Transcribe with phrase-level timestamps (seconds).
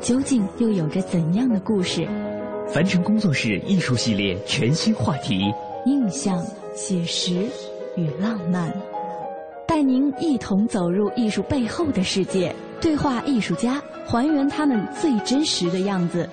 [0.00, 2.06] 究竟又有着怎样的故事？
[2.68, 5.40] 凡尘工作室艺术系列全新话题：
[5.86, 6.44] 印象、
[6.74, 7.46] 写实
[7.96, 8.72] 与浪漫，
[9.66, 16.28] 带您一同走入艺术背后的世界，对话艺术家，还原他们最真实的样子，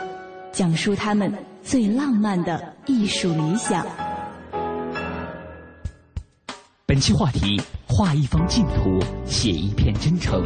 [0.51, 3.85] 讲述他们最浪漫的艺术理想。
[6.85, 10.43] 本期话题：画一方净土，写一片真诚。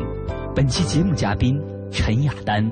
[0.56, 1.60] 本期节目嘉宾：
[1.92, 2.70] 陈雅丹。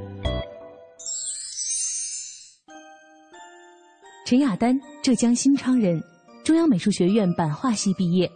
[4.25, 6.03] 陈雅丹，浙江新昌人，
[6.43, 8.27] 中央美术学院版画系毕业，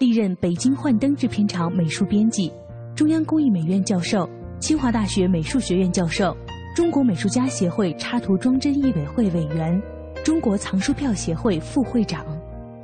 [0.00, 2.52] 历任北京幻灯制片厂美术编辑，
[2.96, 6.36] 中央工艺美院教授，清华大学美术学院教授，
[6.74, 9.80] 中国美术家协会插图装帧艺委会委员，
[10.24, 12.26] 中国藏书票协会副会长。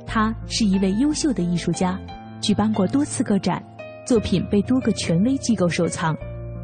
[0.07, 1.99] 他是一位优秀的艺术家，
[2.39, 3.61] 举办过多次个展，
[4.07, 6.15] 作品被多个权威机构收藏。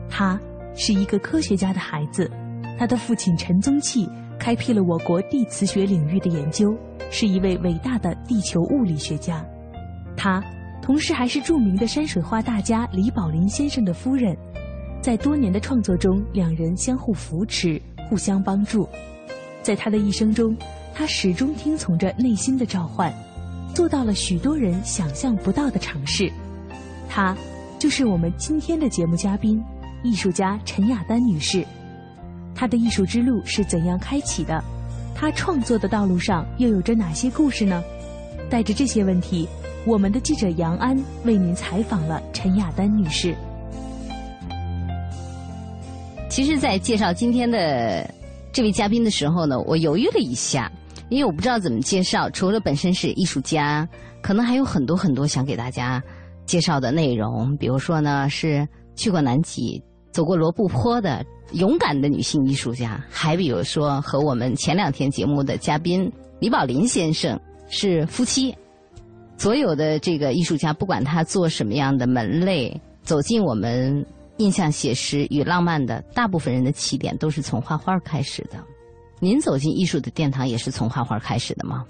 [0.08, 0.40] 他
[0.74, 2.32] 是一个科学家的孩子，
[2.78, 4.08] 他的父亲陈宗器。
[4.40, 6.74] 开辟了我国地磁学领域的研究，
[7.12, 9.46] 是一位伟大的地球物理学家。
[10.16, 10.42] 他
[10.82, 14.36] 同时还是著名的山水画大家李宝林先生的夫人。
[15.02, 18.88] 在多年的创作中，两人相互扶持，互相帮助。
[19.62, 20.56] 在他的一生中，
[20.94, 23.14] 他始终听从着内心的召唤，
[23.74, 26.32] 做到了许多人想象不到的尝试。
[27.08, 27.36] 他
[27.78, 29.64] 就是我们今天的节目嘉宾，
[30.04, 31.66] 艺术家陈雅丹女士。
[32.60, 34.62] 他的艺术之路是怎样开启的？
[35.16, 37.82] 他创作的道路上又有着哪些故事呢？
[38.50, 39.48] 带着这些问题，
[39.86, 43.34] 我们的记者杨安为您采访了陈雅丹女士。
[46.30, 48.14] 其实，在介绍今天的
[48.52, 50.70] 这位嘉宾的时候呢，我犹豫了一下，
[51.08, 52.30] 因为我不知道怎么介绍。
[52.30, 53.88] 除了本身是艺术家，
[54.22, 56.04] 可能还有很多很多想给大家
[56.46, 57.56] 介绍的内容。
[57.56, 59.82] 比如说呢，是去过南极、
[60.12, 61.26] 走过罗布泊的。
[61.54, 68.56] 勇敢的女性艺术家，还比如说和我们前两天节目的嘉宾李宝林先生是夫妻。
[69.38, 74.06] 所有的这个艺术家，不管他做什么样的门类，走进我们
[74.38, 78.60] 印象写实与浪漫的大部分人的起点，都是从画画开始的。
[79.22, 81.86] 您走进艺术的殿堂，也是从画画开始的吗？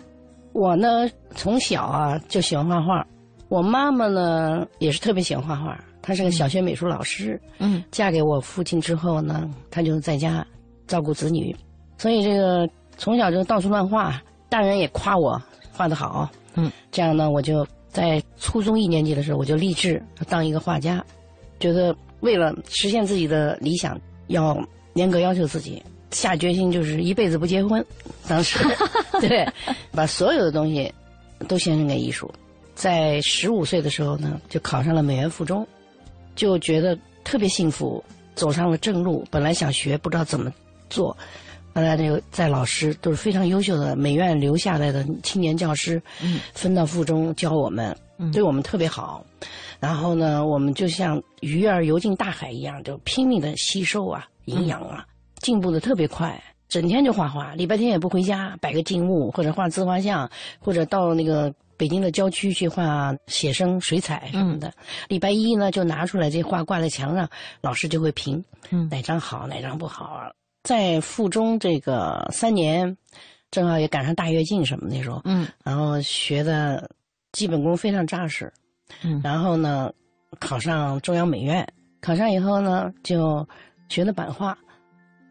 [0.54, 3.06] 我呢，从小啊就喜欢画画，
[3.50, 5.80] 我妈妈呢也是特别喜欢画画。
[6.02, 10.46] 她是个小学美术老师，嗯，嫁给我父亲之后呢，她就在家
[10.88, 11.56] 照顾子女，
[11.98, 12.68] 所以这个
[12.98, 21.04] 从小就到处乱画，大人也夸我画得好，嗯，这样呢，我就在初中一年级的时候，我就立志当一个画家，
[21.60, 24.58] 觉得为了实现自己的理想，要
[24.94, 25.82] 严格要求自己，
[26.12, 27.86] 下决心就是一辈子不结婚。
[28.28, 28.60] 当时，
[29.22, 29.48] 对，
[29.92, 30.92] 把所有的东西
[31.48, 32.32] 都献身给艺术，
[32.76, 35.68] 在十五岁的时候呢，就考上了美院附中。
[36.40, 38.02] 就觉得特别幸福，
[38.34, 39.26] 走上了正路。
[39.30, 40.50] 本来想学，不知道怎么
[40.90, 41.10] 做，
[41.74, 46.02] 后来那个在老师都是非常优秀的美院留下来的青年教师，
[46.54, 47.94] 分到附中教我们，
[48.32, 49.22] 对我们特别好。
[49.82, 55.06] 然后呢，我们就像鱼儿游进大海一样，就拼命的吸收啊，营养啊，
[55.40, 56.42] 进步的特别快。
[56.70, 61.54] 整天就画画，礼拜天也不回家，摆个静物或者画自画像，或者到那个。
[61.80, 64.74] 北京的郊区去画写生、水彩什么的，
[65.08, 67.30] 礼拜一呢就拿出来这画挂在墙上，
[67.62, 68.44] 老师就会评，
[68.92, 70.30] 哪张好哪张不好。
[70.62, 72.98] 在附中这个三年，
[73.50, 76.92] 正好也赶上大跃进什么那时候，嗯，然后学的
[77.32, 78.52] 基本功非常扎实，
[79.02, 79.90] 嗯，然后呢
[80.38, 81.66] 考上中央美院，
[82.02, 83.48] 考上以后呢就
[83.88, 84.58] 学的版画。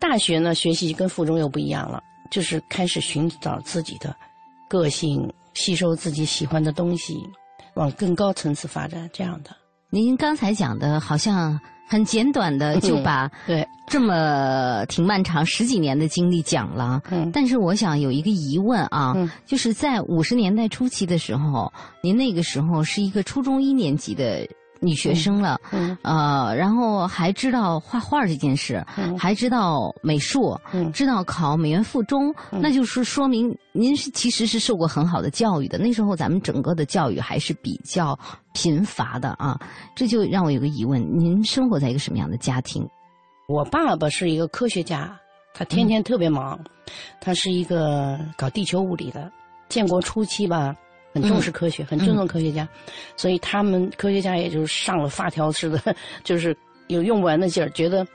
[0.01, 4.17] 大学呢学习跟附中又不一样了，就是开始寻找自己的
[4.67, 5.31] 个性。
[5.59, 7.19] 吸收自己喜欢的东西，
[7.75, 9.51] 往更高层次发展，这样的。
[9.91, 11.59] 您刚才讲的，好像
[11.89, 17.03] 很简短的就把对这么挺漫长十几年的经历讲了。
[17.11, 21.73] 嗯但是我想有一个疑问啊，嗯就是在五十年代初期的时候，
[22.03, 24.47] 您那个时候是一个初中一年级的
[24.81, 35.79] 女学生了，嗯呃，然后还知道画画这件事，嗯还知道美术，嗯知道考美院附中，那就是说明您是其实是受过很好的教育的。
[35.79, 38.19] 那时候咱们整个的教育还是比较
[38.53, 39.59] 贫乏的啊，
[39.95, 42.87] 这就让我有个疑问：您生活在一个什么样的家庭？
[43.49, 45.19] 我爸爸是一个科学家，
[45.55, 46.59] 他天天特别忙，
[47.21, 49.31] 他是一个搞地球物理的。
[49.69, 50.75] 建国初期吧，
[51.21, 52.69] 很重视科学，很尊重科学家，
[53.17, 56.57] 所以他们科学家也就是上了发条似的， 就是
[56.89, 58.07] 有用不完的劲儿，觉得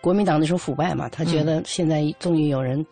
[0.00, 2.84] 国民党那时候腐败嘛，他觉得现在终于有人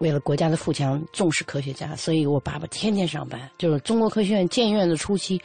[0.00, 5.40] 为了国家的富强重视科学家，所以我爸爸天天上班，就是中国科学院建院的初期，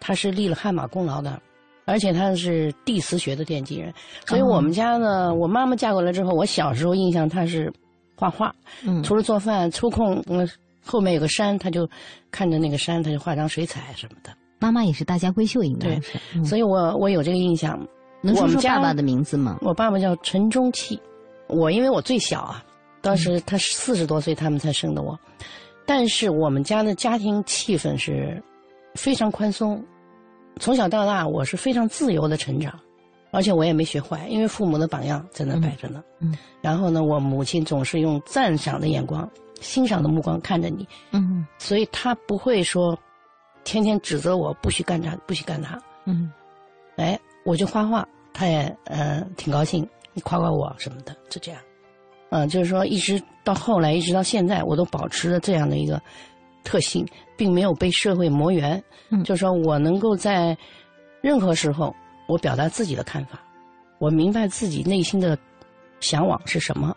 [0.00, 1.40] 他是立了汗马功劳的。
[1.84, 3.92] 而且他是地磁学的奠基人，
[4.24, 7.72] 所以我们家呢，我妈妈嫁过来之后，我小时候印象她是
[8.14, 8.54] 画画，
[8.86, 9.02] 嗯。
[9.02, 10.48] 除了做饭，抽空嗯
[10.84, 11.88] 后面有个山，他就
[12.30, 14.30] 看着那个山，他就画张水彩什么的。
[14.58, 16.18] 妈妈也是大家闺秀，应该对是。
[16.34, 17.78] 嗯所以我我有这个印象。
[18.24, 19.58] 能说说爸爸的名字吗？
[19.62, 20.96] 我爸爸叫陈中器，
[21.48, 22.64] 我因为我最小啊，
[23.00, 25.18] 当时他四十多岁，他们才生的我。
[25.84, 28.40] 但是我们家的家庭气氛是
[28.94, 29.84] 非常宽松，
[30.60, 32.72] 从小到大我是非常自由的成长，
[33.32, 36.00] 而且我也没学坏，因为父母的榜样在那摆着呢。
[36.20, 39.28] 嗯然后呢，我母亲总是用赞赏的眼光、
[39.62, 42.98] 欣赏的目光看着你，嗯所以他不会说
[43.64, 45.80] 天天指责我不许干他，不许干他。
[46.04, 46.30] 嗯
[46.96, 51.60] 哎，我就画画，他也呃挺高兴，你夸夸我什么的，就这样。
[52.30, 56.00] 嗯、就是说一直到后来，一直到现在，我都保持着这样的一个
[56.64, 57.06] 特性，
[57.36, 58.82] 并没有被社会磨圆。
[59.10, 60.56] 嗯就是说我能够在
[61.20, 61.94] 任何时候，
[62.26, 63.38] 我表达自己的看法，
[63.98, 65.38] 我明白自己内心的
[66.00, 66.96] 向往是什么，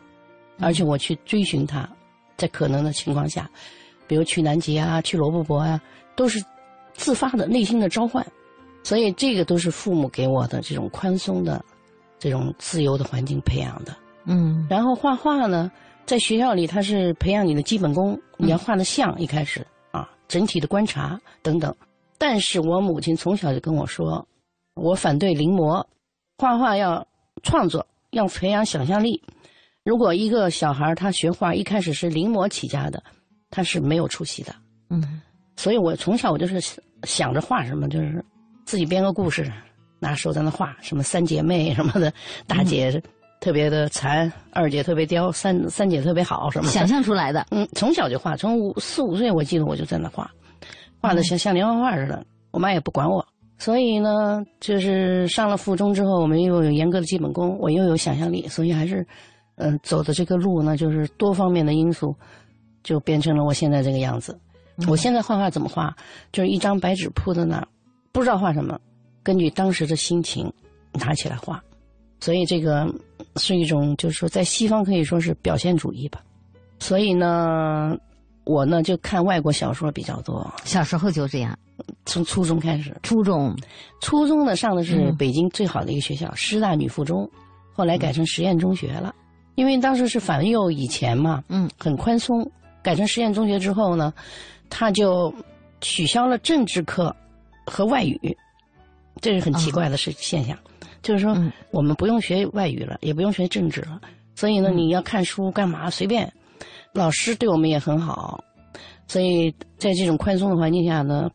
[0.59, 1.87] 而且我去追寻它，
[2.37, 3.49] 在可能的情况下，
[4.07, 5.81] 比如去南极啊，去罗布泊啊，
[6.15, 6.43] 都是
[6.93, 8.25] 自发的内心的召唤。
[8.83, 11.63] 所以这个都是父母给我的这种宽松的、
[12.19, 13.95] 这种自由的环境培养的。
[14.25, 15.71] 嗯然后画画呢，
[16.05, 21.75] 在学校里它是培养你的基本功，你要画的像一开始啊，整体的观察等等。
[22.17, 24.27] 但是我母亲从小就跟我说，
[24.75, 25.83] 我反对临摹，
[26.37, 27.05] 画画要
[27.41, 29.21] 创作，要培养想象力。
[29.85, 33.01] 如果一个小孩他学画一开始是临摹起家的，
[33.51, 34.53] 他是没有出息的。
[34.89, 35.21] 嗯
[35.55, 36.59] 所以我从小我就是
[37.03, 38.23] 想着画什么，就是
[38.65, 39.49] 自己编个故事，
[39.99, 42.11] 拿手在那画，什么三姐妹什么的，
[42.45, 43.01] 大姐
[43.39, 46.69] 特别的残，二姐特别刁，三三姐特别好什么。
[46.69, 47.45] 想象出来的。
[47.51, 50.29] 嗯，从小就画，从五四五岁我记得我就在那画，
[50.99, 52.25] 画的像像连环画似的。
[52.51, 53.25] 我妈也不管我，
[53.57, 59.05] 所以呢，就是上了附中之后，我们又有严格的基本功，我又有想象力，所以还是，
[59.55, 62.15] 嗯、走的这个路呢，就是多方面的因素，
[62.83, 64.37] 就变成了我现在这个样子。
[64.89, 65.95] 我现在画画怎么画？
[66.33, 67.67] 就是一张白纸铺在那儿，
[68.11, 68.77] 不知道画什么，
[69.23, 70.51] 根据当时的心情
[70.91, 71.63] 拿起来画。
[72.19, 72.85] 所以这个
[73.37, 76.21] 是一种，就是说在西方可以说是表现主义吧。
[76.79, 77.95] 所以呢，
[78.43, 81.57] 我呢就看外国小说比较多，小时候就这样，
[82.05, 82.93] 从初中开始。
[83.03, 83.55] 初中
[84.01, 87.29] 初中呢上的是嗯北京最好的一个学校，师大女附中，
[87.73, 89.15] 后来改成实验中学了。
[89.55, 92.49] 因为当时是反右以前嘛，嗯，很宽松。
[92.83, 94.13] 改成实验中学之后呢，
[94.69, 95.33] 他就
[95.81, 97.15] 取消了政治课
[97.65, 98.37] 和外语，
[99.21, 100.55] 这是很奇怪的事现象。
[101.01, 103.99] 就是说嗯，我们不用学外语了，也不用学政治了，
[104.35, 106.31] 所以呢，嗯你要看书干嘛随便。
[106.93, 108.43] 老师对我们也很好，
[109.07, 111.29] 所以在这种宽松的环境下呢，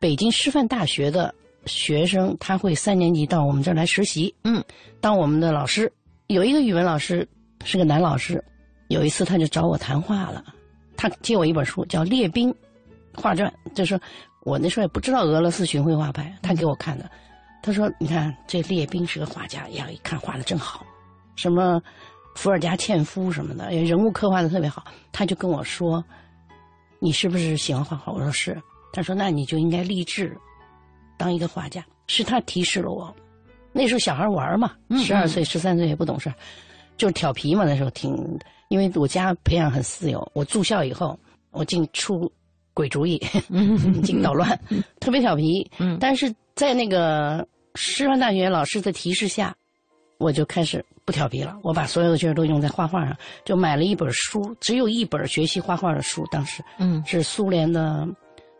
[0.00, 1.32] 北京师范大学的
[1.66, 4.60] 学生他会三年级到我们这儿来实习，嗯，
[5.00, 5.92] 当我们的老师。
[6.28, 7.24] 有一个语文老师
[7.64, 8.42] 是个男老师，
[8.88, 10.44] 有一次他就找我谈话了，
[10.96, 12.54] 他借我一本书叫《列兵
[13.14, 13.98] 画传》，就是
[14.44, 17.10] 我那时候也不知道俄罗斯巡回画派，他给我看的。
[17.62, 20.86] 他说：“你看这列兵是个画家，呀，一看画的真好，
[21.34, 21.82] 什么
[22.36, 26.04] 伏尔加纤夫什么的，人物刻画的特别好。”他就跟我说
[27.00, 28.56] ：“你是不是喜欢画画？”我说是。
[28.92, 30.36] 他说：“那你就应该立志
[31.16, 33.12] 当一个画家。”是他提示了我。
[33.72, 34.72] 那时候小孩玩嘛，
[35.02, 36.32] 十二岁、十三岁也不懂事，
[36.96, 37.64] 就是调皮嘛。
[37.64, 38.16] 那时候挺，
[38.68, 40.30] 因为我家培养很自由。
[40.34, 41.18] 我住校以后，
[41.50, 42.30] 我净出
[42.74, 43.20] 鬼主意，
[44.04, 44.58] 净捣乱，
[45.00, 45.70] 特别调皮。
[45.78, 49.54] 嗯但是在那个师范大学老师的提示下，
[50.18, 51.56] 我就开始不调皮了。
[51.62, 58.06] 我把所有的劲儿都用在画画上，就买了一本书，只有一本学习画画的书，当时嗯是苏联的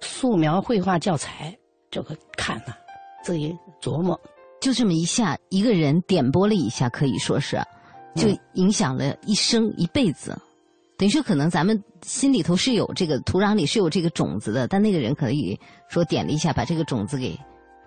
[0.01, 1.57] 素描绘画教材，
[1.91, 2.75] 这个看呐、
[3.23, 4.19] 自己琢磨。
[4.61, 7.59] 就这么一下，一个人点拨了一下，可以说是，
[8.17, 10.37] 就影响了一生一辈子。
[10.99, 15.55] 等于说，可能咱们心里头是有这个土壤里是有这个种子的，但那个人可以
[15.91, 17.39] 说点了一下，把这个种子给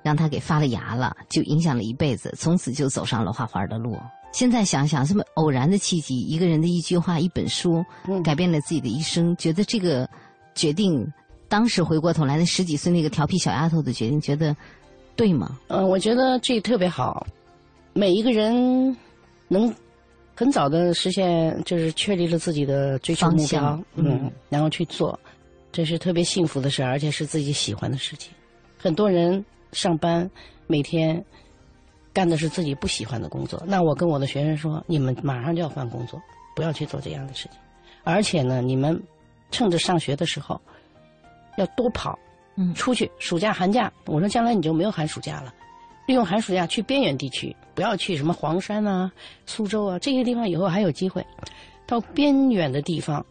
[0.04, 3.98] 让他给发了芽了，就影响了一辈子，从此就走上了画画的路。
[4.32, 7.84] 现在想想，这么偶然的契机，一个人的一句话、一本书，
[8.24, 10.08] 改变了自己的一生，觉得这个
[10.54, 11.12] 决定，
[11.48, 14.56] 当时回过头来，那十几岁那个调皮小丫头的决定，觉得
[15.16, 15.58] 对吗？
[15.70, 17.26] 嗯，我觉得这特别好，
[17.94, 18.96] 每一个人
[19.48, 19.74] 能。
[20.40, 25.20] 很早的实现，就是确立了自己的追求目标，嗯，然后去做，
[25.70, 28.32] 这是特别幸福的事，而且是自己喜欢的事情。
[28.78, 29.44] 很多人
[29.74, 30.32] 上班
[30.66, 31.22] 每天
[32.14, 36.18] 干的是自己不喜欢的工作，那我跟我的学生说，你们马上就要换工作，
[36.56, 37.60] 不要去做这样的事情。
[38.06, 38.98] 而且呢，你们
[39.52, 40.58] 趁着上学的时候
[41.58, 42.18] 要多跑，
[42.56, 45.54] 嗯，出去，暑假寒假，我说将来你就没有寒暑假了。
[46.10, 49.12] 利用寒暑假去边远地区，不要去什么黄山啊、
[49.46, 51.24] 苏州啊这些地方，以后还有机会
[51.86, 53.24] 到边远的地方，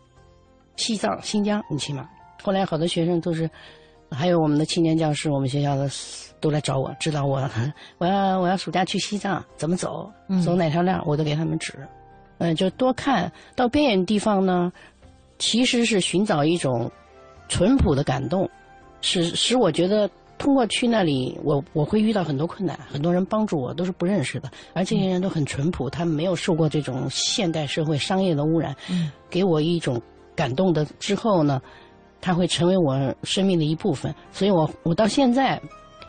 [0.77, 2.09] 西藏、新疆，你去吗？
[2.41, 3.51] 后来好多学生都是，
[4.13, 5.91] 还有我们的青年教师，我们学校的
[6.39, 7.51] 都来找我，指导我
[7.99, 10.09] 我要我要暑假去西藏，怎么走？
[10.45, 10.97] 走哪条链？
[11.05, 11.75] 我都给他们指。
[12.39, 14.73] 嗯，就多看到边远地方呢，
[15.41, 16.89] 其实是寻找一种
[17.49, 18.49] 淳朴的感动，
[19.01, 20.09] 使使我觉得。
[20.39, 28.75] 通过去那里，我我会遇到很多困难，很多人帮助我都是不认识的，而这些人都很淳朴，他们没有受过这种现代社会商业的污染，
[29.29, 30.01] 给我一种
[30.37, 31.61] 感动的之后呢，
[32.21, 35.61] 他会成为我生命的一部分，所以我我到现在，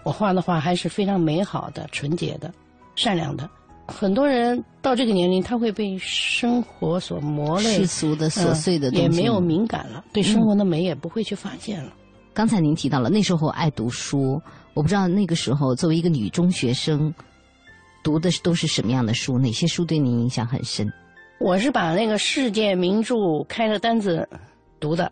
[0.04, 2.54] 我画的画还是非常美好的、纯洁的、
[2.96, 3.50] 善良的。
[3.88, 11.92] 很多人到这个年龄，他会被生活所磨累，世俗的琐碎的也没有敏感了，对生活的美也不会去发现了。
[12.34, 14.42] 刚才您提到了那时候爱读书，
[14.74, 17.14] 我不知道那个时候作为一个女中学生，
[18.04, 19.38] 读的都是什么样的书？
[19.38, 20.92] 哪些书对您影响很深？
[21.40, 23.16] 我是把那个世界名著
[23.48, 24.28] 开了单子
[24.80, 25.12] 读的，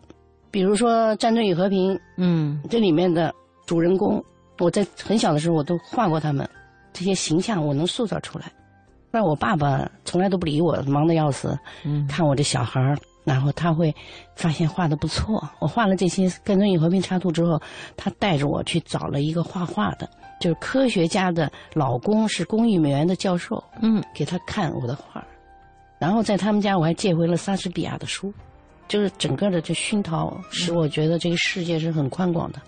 [0.50, 3.34] 比如说《战争与和平》，嗯，这里面的
[3.66, 4.22] 主人公，
[4.58, 6.48] 我在很小的时候我都画过他们，
[6.92, 8.50] 这些形象我能塑造出来。
[9.10, 12.96] 但我爸爸从来都不理我，忙得要死，嗯，看我这小孩儿。
[13.28, 13.94] 然后他会
[14.34, 17.60] 发现画的不错，我画了这些《战争与和平》插图之后，
[17.94, 20.08] 他带着我去找了一个画画的，
[20.40, 25.22] 就是科学家的老公是工艺美院的教授，嗯，给他看我的画，
[25.98, 28.32] 然后在他们家我还借回了莎士比亚的书，
[28.88, 32.62] 就是整个的这熏陶使我觉得这个世界是很宽广的，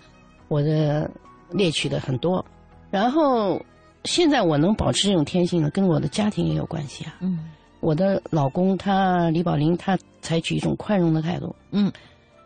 [0.47, 1.09] 我的
[1.49, 2.45] 猎取的很多，
[2.91, 3.59] 然后
[4.03, 7.49] 现在我能保持这种天性呢，跟我的家庭也有关系啊，嗯。
[7.81, 11.53] 我的老公他李宝林他采取一种宽容的态度。
[11.71, 11.91] 嗯，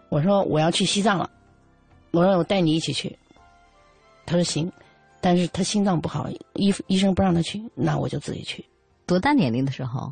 [0.10, 1.30] 我说我要去西藏了，
[2.12, 3.16] 我说我带你一起去。
[4.26, 4.72] 他说行，
[5.22, 8.66] 但是他心脏不好，医医生不让他去，那我就自己去。
[9.06, 10.12] 多大年龄的时候？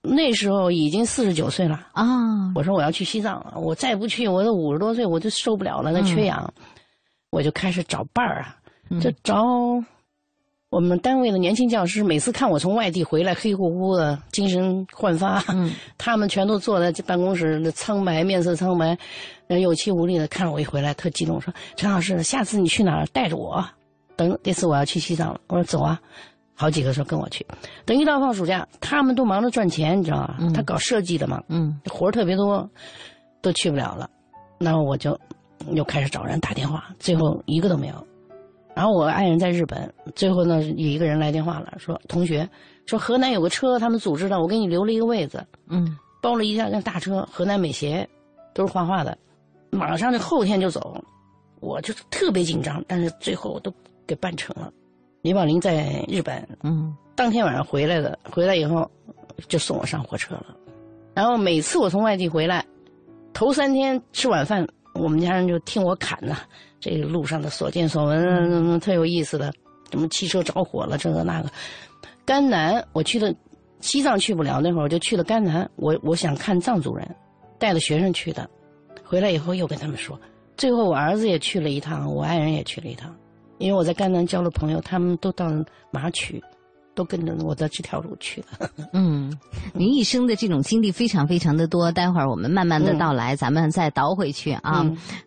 [0.00, 2.52] 那时候已经四十九岁了啊！
[2.54, 6.54] 我说我要去西藏了，我再不去，我都五十多岁，我就受不了了，那缺氧，
[7.30, 8.56] 我就开始找伴儿啊，
[9.00, 9.44] 就找。
[10.76, 15.42] 我们单位的年轻教师每次看我从外地回来，黑乎乎的，精神焕发，
[15.96, 18.94] 他们全都坐在办公室，那苍白，面色苍白，
[19.48, 23.66] 有气无力的看着我一回来，特激动，说：“陈老师，下次你去哪儿带着我？
[24.16, 25.98] 等这次我要去西藏了。”我说：“走啊！”
[26.54, 27.46] 好几个说跟我去。
[27.86, 30.36] 等一到放暑假，他们都忙着赚钱，你知道吧？
[30.54, 32.68] 他搞设计的嘛，嗯，活儿特别多，
[33.40, 34.10] 都去不了了。
[34.58, 35.18] 那我就
[35.72, 38.06] 又开始找人打电话，最后一个都没有。
[38.76, 42.46] 然后我爱人在日本，最后呢，有一个人来电话了，说同学，
[42.84, 48.06] 说河南有个车，他们组织的，我给你留了一个位子，嗯，包了一辆大车，河南美协，
[48.52, 49.16] 都是画画的，
[49.70, 51.02] 马上就后天就走，
[51.60, 53.72] 我就特别紧张，但是最后我都
[54.06, 54.70] 给办成了。
[55.22, 58.86] 李宝林在日本，嗯，当天晚上回来的，回来以后
[59.48, 60.54] 就送我上火车了。
[61.14, 62.62] 然后每次我从外地回来，
[63.32, 66.36] 头三天吃晚饭，我们家人就听我侃呢。
[66.78, 69.52] 这个路上的所见所闻，特有意思的，
[69.90, 71.50] 什么汽车着火了，这个那个。
[72.24, 73.34] 甘南，我去的
[73.80, 75.68] 西藏去不了，那会儿我就去了甘南。
[75.76, 77.08] 我我想看藏族人，
[77.58, 78.48] 带着学生去的，
[79.02, 80.20] 回来以后又跟他们说。
[80.56, 83.14] 最后我儿子也去了一趟，我爱人也去了一趟，
[83.58, 85.46] 因为我在甘南交了朋友，他们都到
[85.90, 86.42] 马曲。
[86.96, 88.68] 都跟着我的这条路去了。
[88.94, 89.32] 嗯，
[89.74, 94.84] 您一生的这种经历非常非常的多，待会儿我们慢慢的到来，咱们再倒回去啊。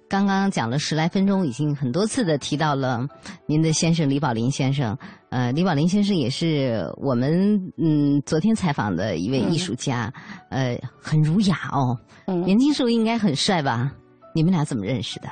[0.09, 3.07] 刚刚讲了十来分钟，已经很多次的提到了
[3.45, 4.97] 您的先生李宝林先生。
[5.29, 10.11] 呃，李宝林先生也是我们嗯昨天采访的一位艺术家，
[10.49, 11.95] 呃，很儒雅哦。
[12.43, 13.91] 年轻时候应该很帅吧？
[14.33, 15.29] 你们俩怎么认识的？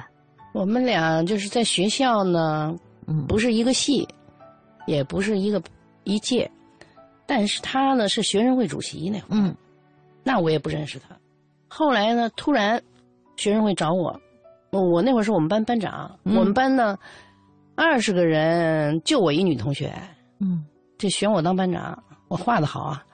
[0.54, 2.76] 我们俩就是在学校呢，
[3.28, 4.08] 不是一个系。
[4.86, 5.62] 也不是一个
[6.08, 6.50] 一届，
[7.26, 9.56] 但是他呢是学生会主席那会儿，嗯。
[10.24, 11.16] 那我也不认识他。
[11.68, 12.82] 后来呢，突然
[13.36, 14.20] 学生会找我，
[14.72, 16.36] 我那会儿是我们班班长，嗯。
[16.36, 16.98] 我们班呢
[17.76, 19.94] 二十个人就我一女同学，
[20.40, 20.66] 嗯。
[20.98, 23.06] 就选我当班长，我画的好啊，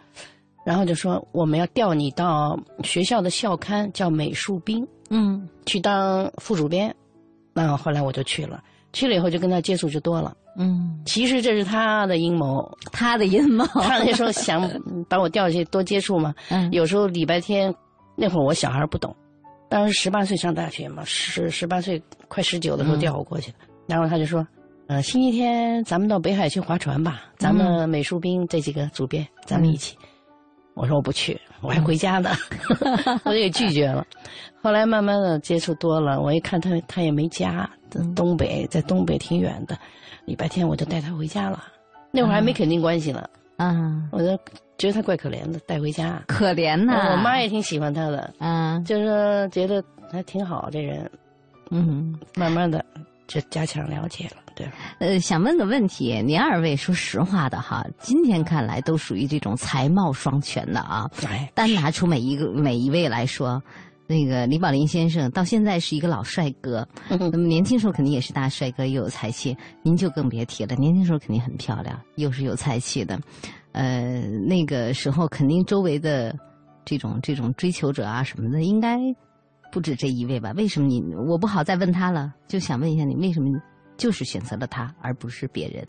[0.63, 5.49] 然后就说我们要调你到学校的校刊叫美术兵嗯。
[5.65, 6.95] 去当副主编，
[7.53, 10.33] 那后来我就去了，去了以后就跟他接触就多了。
[10.57, 14.69] 嗯，其实这是他的阴谋，他的阴谋， 他那时候想
[15.09, 16.33] 把我调去多接触嘛。
[16.49, 17.73] 嗯有时候礼拜天，
[18.15, 19.13] 那会儿我小孩不懂，
[19.67, 23.57] 当时十八岁上大学嘛，十十八岁快十九的时候调我过去的。
[23.87, 24.45] 然后他就说，
[24.87, 29.97] 呃，星期天咱们到北海去划船吧，咱们美术兵这几个主编，咱们一起。
[30.75, 32.31] 我说我不去，我还回家呢，
[33.25, 34.05] 我就给拒绝了。
[34.61, 37.69] 后来慢慢的接触多了，我一看他他也没家，
[38.15, 39.77] 东北在东北挺远的，
[40.25, 41.63] 礼拜天我就带他回家了。
[42.11, 43.27] 那会儿还没肯定关系呢，
[43.57, 44.35] 啊，我就
[44.77, 46.21] 觉得他怪可怜的，带回家。
[46.27, 48.83] 可怜呐，我妈也挺喜欢他的，嗯。
[48.85, 51.09] 就是觉得还挺好，这人。
[51.71, 52.17] 嗯。
[52.35, 52.83] 慢慢的
[53.27, 54.67] 就加强了解了，对？
[54.99, 61.09] 呃，想问个问题，您二位说实话的哈，今天看来都属于这种才貌双全的啊。
[61.27, 63.61] 哎，单拿出每一个每一位来说，
[64.07, 69.55] 那个李宝林先生到现在是一个老帅哥，那么年轻时候肯定也是大帅哥，又有才气。
[69.81, 73.19] 您就更别提了，年轻时候肯定很漂亮，又是有才气的。
[73.71, 76.35] 呃，那个时候肯定周围的
[76.85, 78.99] 这种这种追求者啊什么的，应该
[79.71, 80.51] 不止这一位吧？
[80.55, 82.31] 为什么你我不好再问他了？
[82.47, 83.49] 就想问一下你，为什么
[83.97, 85.85] 就是选择了他，而不是别人？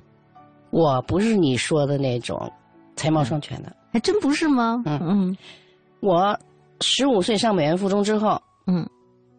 [0.70, 2.50] 我不是你说的那种
[2.96, 3.74] 才貌双全的。
[3.92, 4.82] 还真不是吗？
[4.86, 5.36] 嗯嗯
[6.00, 6.38] 我
[6.80, 8.84] 十五岁上美院附中之后，嗯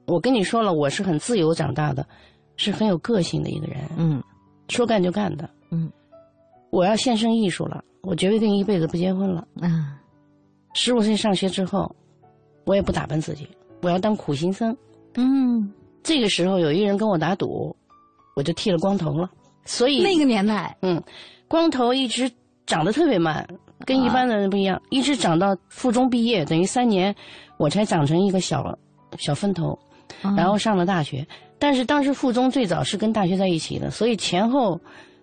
[0.08, 2.08] 我跟你说了，我是很自由长大的，
[2.56, 4.24] 是很有个性的一个人，嗯
[4.70, 5.50] 说干就干的。
[5.72, 5.92] 嗯
[6.72, 9.48] 我要献身艺术了，我决定一辈子不结婚了。
[9.62, 9.98] 嗯
[10.74, 11.94] 十五岁上学之后，
[12.66, 13.48] 我也不打扮自己，
[13.82, 14.76] 我要当苦行僧。
[15.16, 15.72] 嗯，
[16.04, 17.76] 这个时候有一个人跟我打赌，
[18.36, 19.30] 我就剃了光头了。
[19.66, 21.02] 所以那个年代，嗯，
[21.48, 22.32] 光头一直
[22.68, 23.48] 长得特别慢，
[23.86, 27.16] 跟一般的人不一样，一直长到附中毕业，等于三年，
[27.58, 28.78] 我才长成一个小
[29.18, 29.78] 小分头，
[30.38, 31.26] 然后上了大学。
[31.58, 34.80] 但是当时附中最早是跟大学在一起的，所以前后，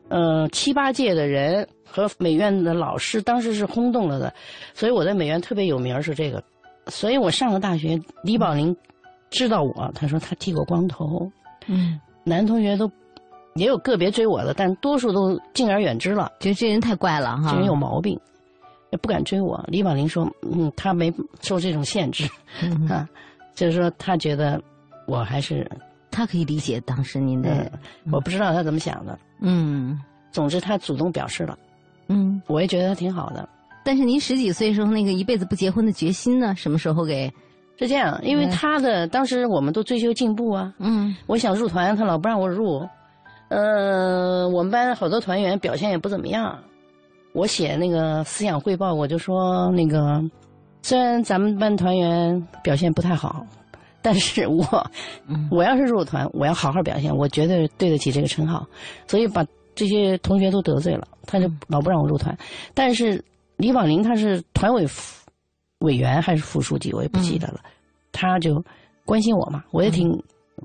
[0.09, 4.33] 呃七八届的人和美院的老师当时是轰动了的，
[4.75, 6.43] 所以我在美院特别有名儿是这个。
[6.89, 8.75] 所以我上了大学，李宝林
[9.31, 11.31] 知道我，他说他剃过光头，
[11.69, 12.91] 嗯，男同学都
[13.55, 16.31] 也有个别追我的，但多数都敬而远之了。
[16.41, 18.19] 觉得这人太怪了哈，这人有毛病，
[18.91, 19.63] 也不敢追我。
[19.69, 22.29] 李宝林说：“嗯，他没受这种限制，
[22.63, 23.09] 嗯啊，
[23.55, 24.61] 就是说他觉得
[25.07, 25.71] 我还是，
[26.11, 27.73] 他可以理解当时您嗯的，，
[28.11, 29.19] 我不知道他怎么想的。
[29.41, 31.59] 嗯总之，他主动表示了，
[32.09, 32.41] 嗯。
[32.47, 33.47] 我也觉得他挺好的。
[33.85, 37.31] 但是您十几岁时候那个一辈子不结婚的决心呢，什么时候给？
[37.79, 42.89] 是这样，因为他的当时我们都追求进步啊，嗯我想入团，他老不让我入。
[43.53, 46.59] 呃，我们班好多团员表现也不怎么样。
[47.35, 50.23] 我写那个思想汇报，我就说那个，
[50.81, 53.47] 虽然咱们班团员表现不太好，
[54.01, 54.65] 但是我，
[55.29, 58.67] 嗯我要是入团，我要好好表现，我绝对对得起这个称号。
[59.07, 62.35] 所以把这些同学都得罪了，他就老不让我入团。
[62.73, 63.23] 但是
[63.59, 65.31] 李宝林他是团委副
[65.81, 67.61] 委员还是副书记，我也不记得了。
[68.13, 68.65] 他就
[69.05, 70.11] 关心我嘛，我也挺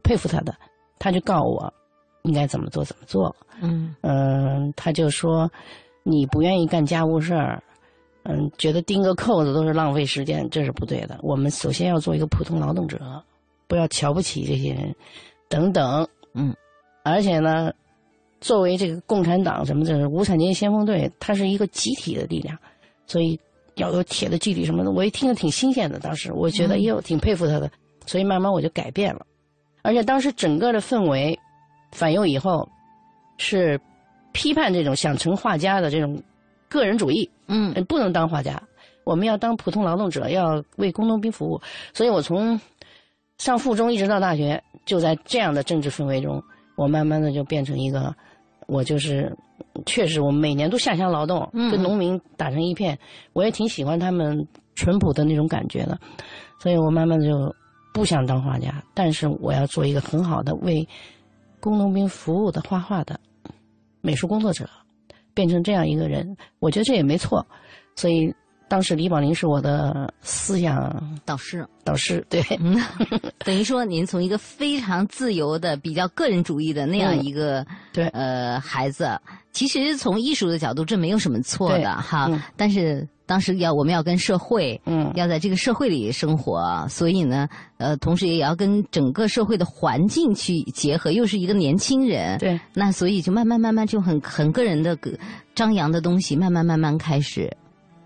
[0.04, 0.56] 佩服他的。
[1.00, 1.73] 他就告我
[2.27, 3.35] 应该怎么做怎么做。
[3.61, 5.49] 嗯嗯，他就说
[6.03, 7.63] 你不愿意干家务事儿，
[8.23, 11.17] 嗯，觉得钉个扣子都是浪费时间，这是不对的。
[11.23, 12.99] 我们首先要做一个普通劳动者，
[13.67, 14.95] 不要瞧不起这些人，
[15.49, 16.07] 等等。
[16.33, 16.53] 嗯，
[17.03, 17.71] 而且呢，
[18.39, 22.55] 作为这个共产党什么的无产阶级先锋队，它是一个集体的力量，
[23.07, 23.39] 所以
[23.75, 24.91] 要有铁的纪律什么的。
[24.91, 27.71] 我一听着挺新鲜的，当时我觉得哎呦挺佩服他的，
[28.05, 29.25] 所以慢慢我就改变了。
[29.81, 31.39] 而且当时整个的氛围
[31.97, 32.69] 反右以后，
[33.39, 33.79] 是
[34.33, 36.21] 批判这种想成画家的这种
[36.69, 37.73] 个人主义，嗯。
[37.73, 38.62] 呃不能当画家，
[39.03, 41.60] 我们要当普通劳动者，要为工农兵服务。
[41.91, 42.60] 所以我从
[43.39, 46.39] 上附中一直到大学，就在这样的政治氛围中，
[46.75, 48.13] 我慢慢的就变成一个，
[48.67, 49.36] 我就是
[49.88, 52.95] 确实我们每年都下乡劳动，嗯跟农民打成一片，
[53.33, 55.97] 我也挺喜欢他们淳朴的那种感觉的，
[56.60, 57.55] 所以我慢慢的就
[57.91, 60.88] 不想当画家，但是我要做一个很好的为
[61.67, 63.19] 工农兵服务的画画的
[64.01, 64.69] 美术工作者，
[65.34, 67.45] 变成这样一个人，我觉得这也没错。
[67.95, 68.34] 所以
[68.69, 72.41] 当时李宝林是我的思想导师，导师对，
[73.45, 78.08] 等于说您从一个非常自由的、比较个人主义的那样一个对。
[78.10, 79.10] 呃孩子，
[79.51, 82.30] 其实从艺术的角度，这没有什么错的哈。
[82.56, 95.12] 但是当时要我们要跟社会，嗯，要在这个社会里生活，所以呢，呃，同时也要跟整个社会的环境去结合，又是一个年轻人，对，那所以就慢慢慢慢就很很个人的个
[95.56, 97.56] 张扬的东西，慢慢慢慢开始。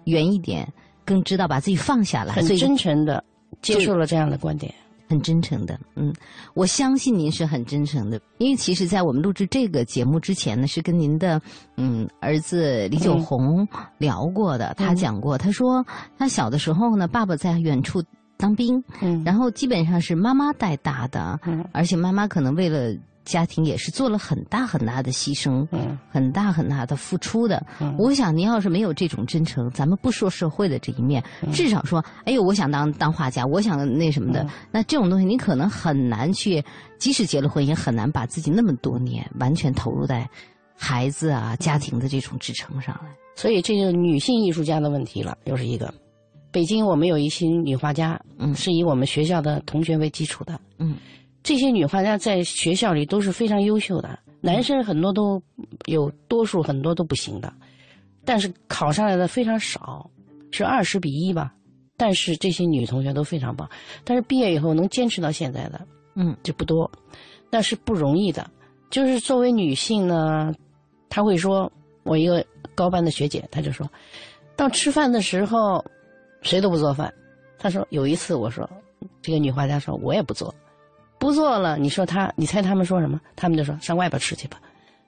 [0.06, 0.68] 远一点，
[1.06, 3.24] 更知道把自己放下来，很真诚的
[3.62, 4.74] 接受了这样的观点，
[5.08, 5.80] 很真诚的。
[5.96, 6.14] 嗯，
[6.54, 11.42] 我相信您是很真诚的，因为其实，在我们录制这个节目之前呢，是跟您的
[11.78, 14.74] 嗯儿子李九红聊过的。
[14.78, 15.86] 他讲过，他说
[16.18, 18.04] 他小的时候呢，爸爸在远处
[18.38, 22.96] 当兵，嗯，然后基本上是妈妈带大的，嗯，而且妈妈可能为了。
[23.24, 27.64] 家庭也是做了很大很大的牺牲，嗯，很大很大的付出的。
[27.98, 36.64] 我想您要是没有这种真诚，咱们不说社会的这一面，至少说，哎呦，我想当当画家，我想那什么的，那这种东西你可能很难去，
[36.98, 40.28] 即使结了婚，也很难把自己那么多年完全投入在
[40.76, 43.12] 孩子啊、家庭的这种支撑上来。
[43.36, 45.94] 所以，这就是女性艺术家的问题了，又是一个。
[46.52, 50.98] 北京我们有一些女画家，嗯，是以我们学校的同学为基础的，嗯。
[51.44, 55.42] 这些女画家在学校里都是非常优秀的，男生很多都
[55.86, 57.52] 有，多数很多都不行的，
[58.24, 60.10] 但是考上来的非常少，
[60.52, 61.54] 是二十比一吧。
[61.98, 63.70] 但是这些女同学都非常棒，
[64.04, 65.80] 但是毕业以后能坚持到现在的，
[66.16, 66.90] 嗯，就不多，
[67.52, 68.50] 那是不容易的。
[68.90, 70.52] 就是作为女性呢，
[71.10, 71.72] 她会说，
[72.04, 73.88] 我一个高班的学姐，她就说，
[74.56, 75.84] 到吃饭的时候，
[76.42, 77.14] 谁都不做饭。
[77.60, 78.68] 她说有一次我说，
[79.22, 80.54] 这个女画家说，我也不做。
[81.22, 83.22] 不做了，你说他，你猜他们说什么？
[83.36, 84.60] 他们就说上外边吃去吧。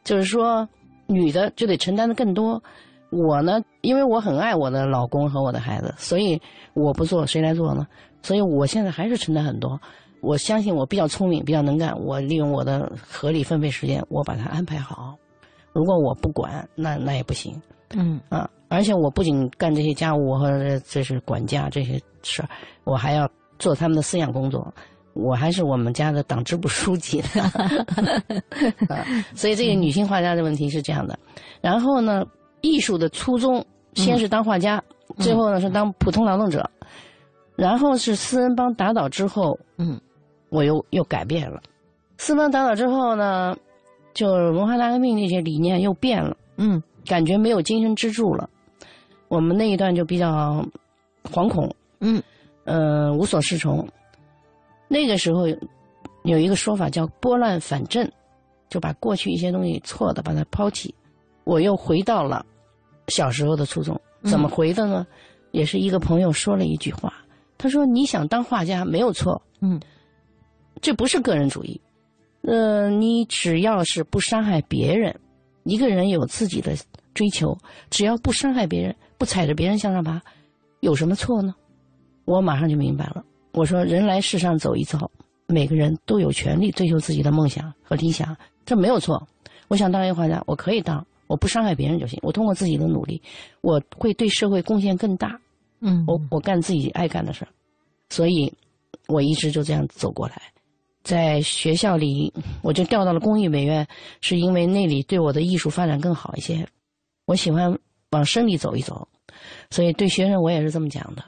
[0.04, 0.67] 就是说，
[1.08, 2.62] 女的就得承担的更多。
[3.10, 6.39] 我呢，因为我很爱我的老公和我的孩子，所以
[6.76, 7.88] 我不做，谁来做呢？
[8.21, 9.80] 所以我现在还是承担很多。
[10.21, 11.99] 我相信我比较聪明，比较能干。
[11.99, 15.15] 我利用我的合理分配时间，我把它安排好。
[15.73, 17.60] 如果我不管，那那也不行。
[17.95, 22.49] 嗯啊，而且我不仅干这些家务和这是管家这些事儿，
[22.84, 24.71] 我还要做他们的思想工作。
[25.13, 27.52] 我还是我们家的党支部书记呢，
[29.36, 31.17] 所以这个女性画家的问题是这样的。
[31.62, 32.26] 然后呢，
[32.62, 34.84] 艺术的初衷先是当画家，
[35.19, 36.67] 最后呢是当普通劳动者，
[37.56, 40.02] 然后是四人帮打倒之后，嗯，
[40.49, 41.62] 我又又改变了。
[42.17, 43.56] 四人帮打倒之后呢，
[44.13, 48.49] 就文化大革命那些理念又变了，嗯，感觉没有精神支柱了。
[49.28, 50.65] 我们那一段就比较
[51.23, 52.21] 惶恐，嗯，
[52.65, 53.88] 呃，无所适从。
[54.93, 55.47] 那个时候
[56.23, 58.08] 有一个说法叫拨乱反正，
[58.69, 60.93] 就把过去一些东西错的把它抛弃。
[61.45, 62.45] 我又回到了
[63.08, 65.03] 小时候的初衷，怎么回的呢？
[65.49, 67.12] 也是一个朋友说了一句话，
[67.58, 69.79] 他说：“你想当画家没有错，嗯，
[70.79, 71.82] 这不是个人主义，
[72.43, 75.19] 呃，你只要是不伤害别人，
[75.63, 76.75] 一个人有自己的
[77.15, 77.58] 追求，
[77.89, 80.21] 只要不伤害别人，不踩着别人向上爬，
[80.82, 81.56] 有什么错呢？”
[82.25, 83.23] 我马上就明白了。
[83.54, 85.10] 我说：“人来世上走一遭，
[85.46, 88.36] 每个人都有权利追求自己的梦想和理想，
[88.66, 89.28] 这没有错。
[89.68, 92.20] 我想当一个画家，我可以当，我不伤害别人就行。
[92.24, 93.22] 我通过自己的努力，
[93.62, 95.39] 我会对社会贡献更大。
[95.82, 97.50] 嗯，我我干自己爱干的事儿，
[98.10, 98.52] 所以，
[99.08, 100.42] 我一直就这样走过来。
[101.04, 103.86] 在学校里，我就调到了工艺美院，
[104.22, 106.68] 是因为那里对我的艺术发展更好一些。
[107.26, 107.78] 我喜欢
[108.12, 109.08] 往深里走一走，
[109.70, 111.24] 所以对学生我也是这么讲的。”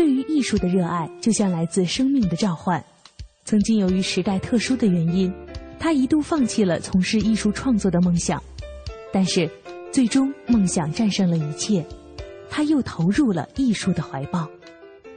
[0.00, 2.82] 对于艺术的热爱，就像来自生命的召唤。
[3.44, 5.30] 曾经由于时代特殊的原因，
[5.78, 8.42] 他一度放弃了从事艺术创作的梦想。
[9.12, 9.46] 但是，
[9.92, 11.84] 最终梦想战胜了一切，
[12.48, 14.48] 他又投入了艺术的怀抱。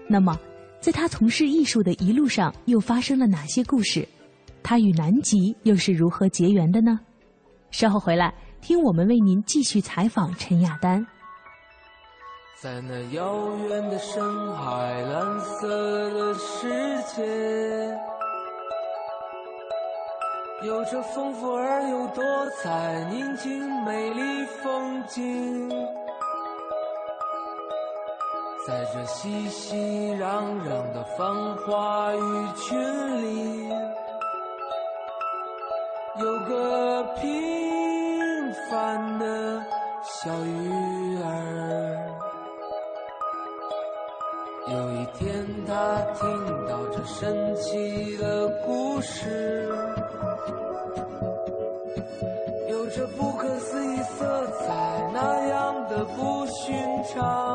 [0.05, 0.37] 那么，
[0.81, 4.05] 在他从事艺术的一路上，又发生了哪些故事？
[4.61, 6.99] 他与南极又是如何结缘的呢？
[7.71, 11.07] 稍后回来，听我们为您继续采访陈亚丹。
[12.63, 15.67] 在那遥远的深海，蓝色
[16.11, 16.69] 的世
[17.13, 17.21] 界，
[20.61, 25.69] 有着丰富而又多彩、宁静美丽风景。
[28.65, 31.35] 在这熙熙攘攘的繁
[31.67, 33.69] 华鱼群里，
[36.17, 39.61] 有个平凡的
[40.01, 42.12] 小鱼儿。
[44.73, 49.69] 有一天他听到这神奇的故事
[52.67, 56.75] 有着不可思议色彩那样的不寻
[57.13, 57.52] 常。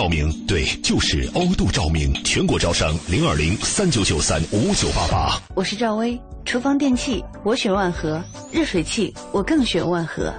[0.00, 5.38] 照明，对，就是欧度照明，全国招商零二零三九九三五九八八。
[5.54, 8.18] 我是赵薇，厨房电器我选万和，
[8.50, 10.32] 热水器我更选万和。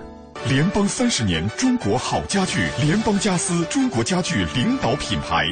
[0.49, 5.45] 联邦三十年，中国好家具，联邦家私，中国家具领导品牌。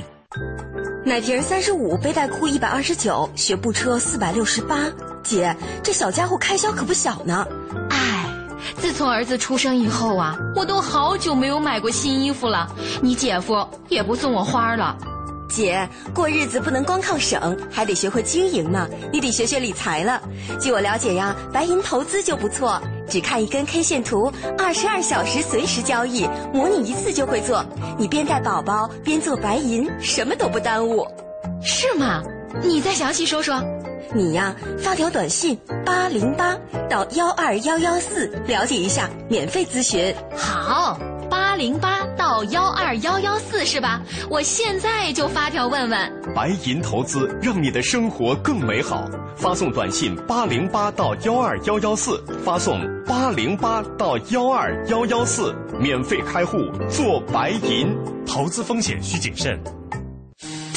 [1.05, 4.91] 奶瓶三十五，背带裤一百二十九，学步车四百六十八。
[5.23, 7.45] 姐，这小家伙开销可不小呢。
[8.89, 12.67] 哎，自从儿子出生以后啊，我都好久没有买过新衣服了。
[13.03, 14.97] 你姐夫也不送我花了。
[15.47, 18.89] 姐，过日子不能光靠省，还得学会经营呢。
[19.13, 20.19] 你得学学理财了。
[20.59, 27.63] 据我了解呀，白银投资就不错，只看一根 K 线图，二十二小时随时交易，模拟一次就会做。
[27.95, 31.07] 你边带宝宝边做白银，什么都不耽误。
[31.63, 32.23] 是吗？
[32.63, 33.63] 你再详细说说。
[34.13, 36.57] 你呀，发条短信八零八
[36.89, 40.13] 到幺二幺幺四了解一下，免费咨询。
[40.35, 44.01] 好，八零八到幺二幺幺四是吧？
[44.29, 46.33] 我现在就发条问问。
[46.35, 49.05] 白银投资让你的生活更美好。
[49.35, 56.57] 发送短信八零八到幺二幺幺四，发送八零八到幺二幺幺四，免费开户
[56.89, 57.95] 做白银。
[58.25, 59.59] 投资风险需谨慎。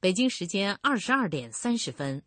[0.00, 2.22] 北京时间二十二点三十分。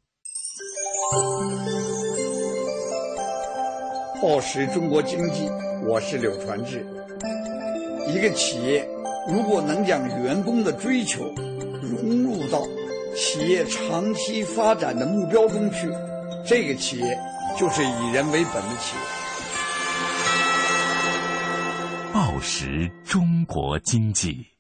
[4.22, 5.48] 报时中国经济，
[5.88, 6.86] 我是柳传志。
[8.10, 8.86] 一个企业
[9.26, 11.24] 如果能将员工的追求
[11.82, 12.68] 融入到
[13.16, 15.90] 企业长期发展的目标中去，
[16.46, 17.18] 这个企业
[17.58, 19.02] 就是以人为本的企业。
[22.14, 24.51] 报时中国经济。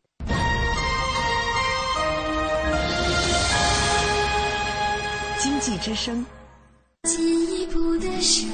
[5.43, 6.23] 经济之声，
[7.05, 8.47] 进一步的声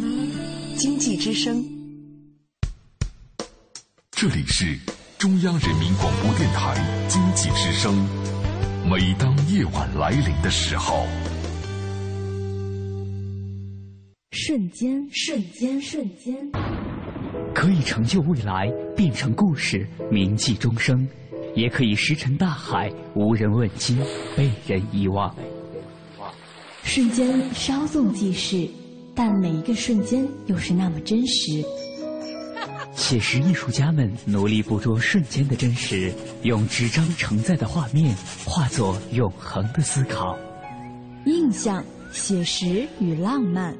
[0.00, 0.32] 音。
[0.78, 1.62] 经济之声，
[4.12, 4.78] 这里是
[5.18, 6.74] 中央人民广播电台
[7.06, 7.94] 经济之声。
[8.90, 11.06] 每当夜晚来临的时候，
[14.30, 16.34] 瞬间，瞬间，瞬间，
[17.54, 21.06] 可以成就未来，变成故事，铭记终生；
[21.54, 23.98] 也可以石沉大海，无人问津，
[24.34, 25.30] 被人遗忘。
[26.84, 28.68] 瞬间稍纵即逝，
[29.14, 31.64] 但每一个瞬间又是那么真实。
[32.94, 40.38] 写实艺术家们努力捕捉瞬间的真实，用纸张承载的画面化作永恒的思考。
[41.26, 43.74] 印象、写实与浪漫，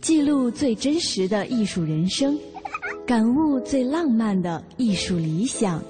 [0.00, 2.38] 记录最真实的艺术人生，
[3.04, 5.82] 感悟最浪漫的艺术理想。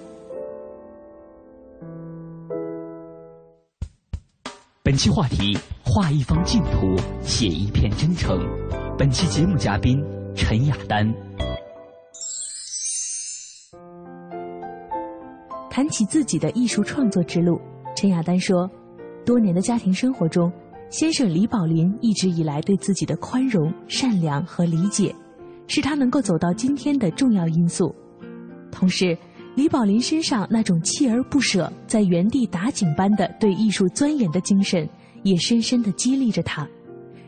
[4.87, 8.39] 本期话题：画一方净土，写一片真诚。
[8.97, 10.01] 本期节目嘉宾
[10.33, 11.13] 陈雅丹。
[15.69, 17.61] 谈起自己的艺术创作之路，
[17.97, 18.71] 陈雅丹说
[19.27, 20.53] ：“多年的家庭生活中，
[20.89, 25.13] 先生李宝林一直以来对自己的宽容、善良和理解，
[25.67, 27.93] 是他能够走到今天的重要因素。
[28.71, 29.19] 同时，
[29.57, 34.89] 李宝林身上那种锲而不舍、在原地打井般的对艺术钻研的精神，
[35.25, 36.65] 也深深的激励着他，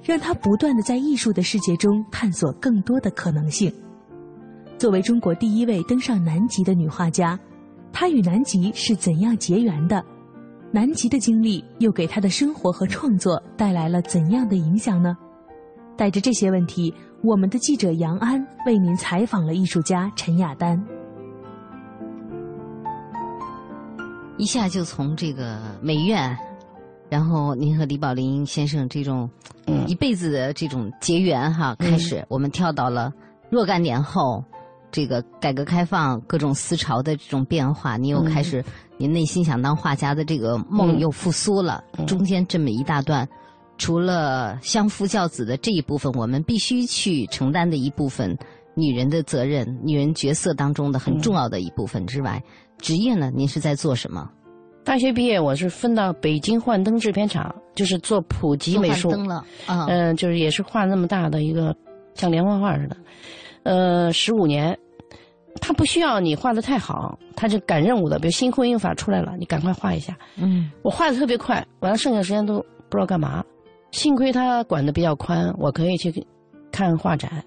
[0.05, 3.73] 让他不断的在艺术的世界中探索更多的可能性。
[4.77, 7.37] 作为中国第一位登上南极的女画家。”
[7.91, 10.05] 她与南极是怎样结缘的？
[10.71, 15.17] 南极的经历又给她的生活和创作带来了怎样的影响呢？
[15.97, 16.93] 带着这些问题，
[17.25, 20.79] 我们的记者杨安为您采访了艺术家陈亚丹。
[24.39, 26.35] 一下就从这个美院，
[27.11, 29.29] 然后您和李宝林先生这种
[29.87, 33.13] 一辈子的这种结缘哈开始，我们跳到了
[33.51, 34.43] 若干年后。
[34.91, 38.65] 这个改革开放各种思潮的这种变化，你又开始，
[38.97, 41.85] 你内心想当画家的这个梦又复苏了。
[42.07, 43.29] 中间这么一大段，
[43.77, 48.35] 除了相夫教子的这一部分，我们必须去承担的一部分
[48.75, 52.43] 女人的责任、女人角色当中的很重要的一部分之外，
[52.79, 53.31] 职业呢？
[53.35, 54.31] 您是在做什么？
[54.85, 59.11] 大学毕业，我是分到北京幻灯制片厂，就是做普及美术。
[59.11, 61.77] 灯了，嗯，就是也是画那么大的一个
[62.15, 62.97] 像连环画似的。
[63.65, 64.79] 呃，十五年，
[65.61, 68.19] 他不需要你画的太好，他就赶任务的。
[68.19, 70.17] 比如新婚姻法出来了，你赶快画一下。
[70.37, 73.45] 嗯，我画的特别快，完了剩下时间都不知道干嘛。
[73.91, 76.27] 幸亏他管的比较宽，我可以去
[76.73, 77.45] 看画展。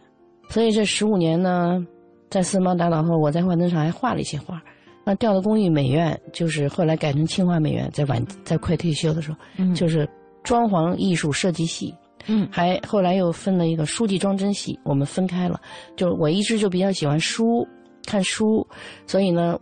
[0.49, 1.83] 所以这十五年呢，
[2.29, 4.61] 在四猫打倒后，我在幻灯厂还画了一些画。
[5.03, 10.07] 那调到工艺美院，就是后来改成清华美院，在晚在快退休的时候，就是
[10.43, 11.93] 装潢艺术设计系。
[12.27, 15.59] 嗯，还后来又分了一个书记装帧系，我们分开了。
[15.95, 17.67] 就我一直就比较喜欢书，
[18.05, 18.65] 看书，
[19.07, 19.57] 所以呢，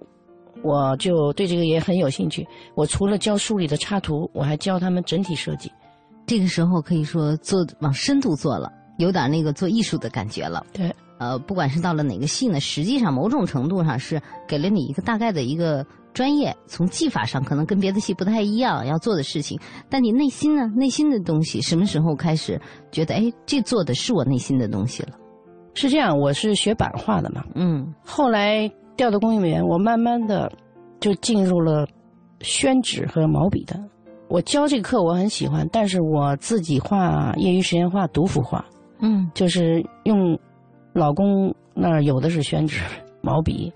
[0.62, 2.46] 我就对这个也很有兴趣。
[2.76, 5.72] 我除了教书里的插图，我还教他们整体设计。
[6.28, 10.66] 这个时候可以说做往深度做了，有点那个做艺术的感觉了。
[10.74, 15.86] 对，呃，不管是到了哪个系呢，实际上某种程度上是给了你一个大概的一个。
[16.12, 19.58] 专业从技法上可能跟别的系不太一样，要做的事情，
[19.90, 20.66] 但你内心呢？
[20.76, 22.60] 内心的东西什么时候开始
[22.92, 25.12] 觉得哎，这做的是我内心的东西了？
[25.76, 30.52] 是这样，我是学版画的嘛，嗯，后来调到工艺美院，我慢慢的
[31.00, 31.88] 就进入了
[32.42, 33.80] 宣纸和毛笔的。
[34.30, 38.66] 我教这个课我很喜欢，但是我自己画业余时间画独幅画，
[39.00, 40.38] 嗯，就是用
[40.94, 42.82] 老公那儿有的是宣纸、
[43.22, 43.72] 毛笔。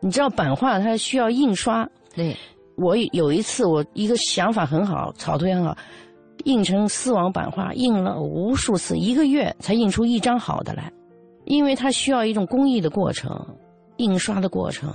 [0.00, 2.36] 你知道版画它需要印刷，对，
[2.76, 5.74] 我有一次我一个想法很好，草图也很好，
[6.44, 10.92] 印成丝网版画，印了无数次，一个月才印出一张好的来，
[11.46, 13.56] 因为它需要一种工艺的过程，
[13.96, 14.92] 印刷的过程，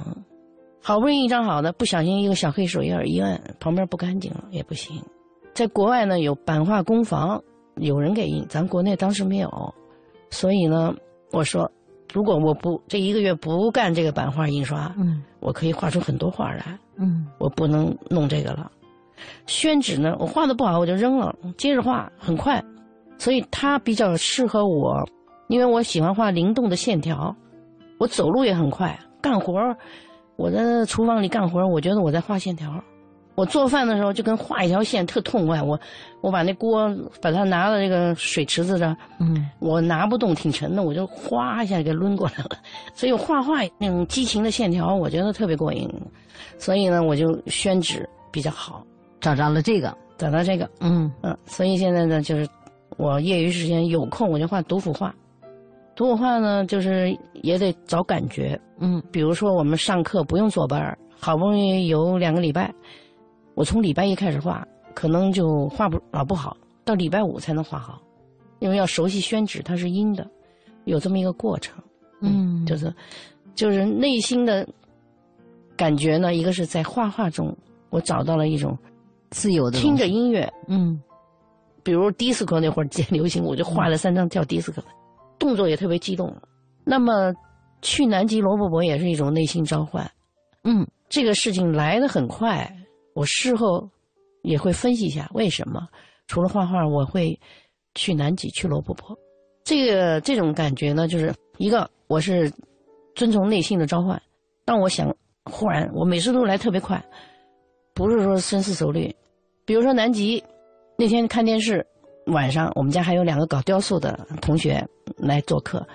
[0.79, 5.01] 好不容易一张好的，不小心一个小黑手印一按，旁边不干净了也不行。
[5.55, 7.41] 在国外呢有版画工坊，
[7.77, 9.49] 有人给印，咱国内当时没有，
[10.29, 10.93] 所以呢
[11.31, 11.69] 我说。
[12.11, 18.71] 如果我不这一个月不干这个版画印刷，嗯，我可以画出很多画来，嗯，我不能弄这个了。
[19.45, 22.59] 宣纸呢，我画的不好我就扔了，接着画很快，
[23.19, 25.07] 所以它比较适合我，
[25.49, 27.35] 因为我喜欢画灵动的线条，
[27.99, 29.53] 我走路也很快，干活
[30.35, 32.83] 我在厨房里干活我觉得我在画线条。
[33.39, 35.79] 我做饭的时候就跟画一条线特痛快，我
[36.19, 42.49] 我把那锅把它拿到这个水池子上，嗯，我拿不动，挺沉的，我就哗一下给抡过来了。
[42.93, 45.89] 所以画画那种激情的线条，我觉得特别过瘾。
[46.57, 48.83] 所以呢，我就宣纸比较好，
[49.21, 51.37] 找着了这个，找到这个，嗯嗯。
[51.45, 52.45] 所以现在呢，就是
[52.97, 55.15] 我业余时间有空，我就画独幅画。
[55.95, 62.69] 独幅画呢，就是也得找感觉，嗯，比如说我们上课不用坐班好不容易有两个礼拜。
[63.59, 66.55] 我从礼拜一开始画，可能就画不老不好，
[66.85, 68.01] 到礼拜五才能画好，
[68.59, 70.25] 因为要熟悉宣纸，它是阴的，
[70.85, 71.77] 有这么一个过程。
[72.21, 72.95] 嗯，就是，
[73.55, 74.65] 就是内心的
[75.75, 76.33] 感觉呢。
[76.33, 77.53] 一个是在画画中，
[77.89, 78.77] 我找到了一种
[79.29, 80.97] 自由的听着音乐，嗯，
[81.83, 84.81] 比如迪斯科那会儿接流行，我就画了三张跳迪斯科，
[85.37, 86.33] 动作也特别激动。
[86.85, 87.33] 那么
[87.81, 90.09] 去南极罗布泊也是一种内心召唤。
[90.63, 92.73] 嗯，这个事情来的很快，
[93.13, 93.89] 我事后
[94.43, 95.87] 也会分析一下为什么。
[96.27, 97.39] 除了画画，我会
[97.95, 99.17] 去南极去罗布泊。
[99.63, 102.51] 这个这种感觉呢，就是一个我是
[103.15, 104.21] 遵从内心的召唤。
[104.63, 107.03] 当我想，忽然我每次都来特别快，
[107.93, 109.13] 不是说深思熟虑。
[109.65, 110.43] 比如说南极
[110.97, 111.85] 那天看电视，
[112.27, 114.87] 晚上我们家还有两个搞雕塑的同学
[115.17, 115.85] 来做客，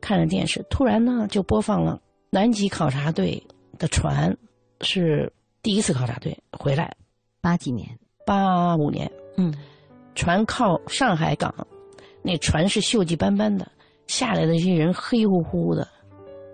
[0.00, 2.00] 看着电视，突然呢就播放了
[2.30, 3.42] 南极考察队
[3.78, 4.36] 的船
[4.80, 5.30] 是
[5.64, 6.94] 第一次考察队回来，
[7.40, 7.88] 八几年，
[8.26, 9.52] 八五年，嗯，
[10.14, 11.52] 船靠上海港。
[12.20, 13.66] 那船是锈迹斑斑的，
[14.06, 15.88] 下来的那些人黑乎乎的，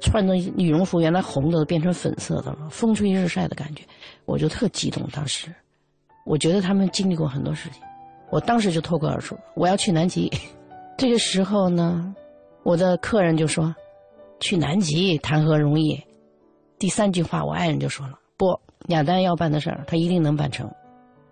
[0.00, 3.82] 穿的羽绒服原来红的变成粉色的了，风吹日晒的感觉，
[4.26, 5.04] 我就特激动。
[5.12, 5.52] 当时，
[6.24, 7.82] 我觉得他们经历过很多事情，
[8.30, 10.30] 我当时就脱口而出：“我要去南极。
[10.96, 12.14] ”这个时候呢，
[12.62, 13.74] 我的客人就说
[14.38, 16.00] ：“去南极谈何容易？”
[16.78, 18.58] 第三句话，我爱人就说了：“不，
[18.91, 20.70] 亚丹要办的事儿，他一定能办成。”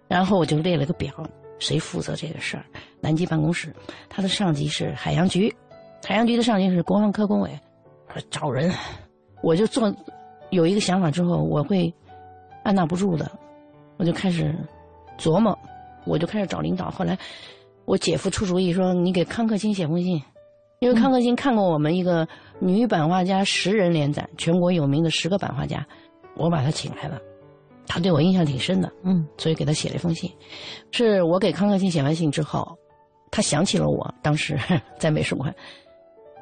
[0.09, 1.13] 然后我就列了个表。
[1.61, 2.65] 谁负责这个事儿？
[3.01, 3.75] 南极办公室，
[4.09, 5.53] 他的上级是海洋局，
[6.07, 7.51] 海洋局的上级是国防科工委，
[8.31, 8.73] 找人，
[9.43, 9.93] 我就做
[10.51, 11.93] 有一个想法之后，我会
[12.63, 13.29] 按捺不住的，
[13.97, 14.55] 我就开始
[15.19, 15.59] 琢磨，
[16.05, 16.91] 我就开始找领导。
[16.91, 17.19] 后来
[17.87, 20.23] 我姐夫出主意说：“你给康克清写封信，
[20.79, 22.29] 因为康克清看过我们一个
[22.61, 25.85] 女版画家十人联展，全国有名的十个版画家，
[26.37, 27.19] 我把他请来了。”
[27.89, 30.31] 他对我印象挺深的，嗯，所以给他写了一封信。
[30.91, 32.77] 是我给康克清写完信之后，
[33.31, 34.59] 他想起了我当时
[34.99, 35.55] 在美术馆，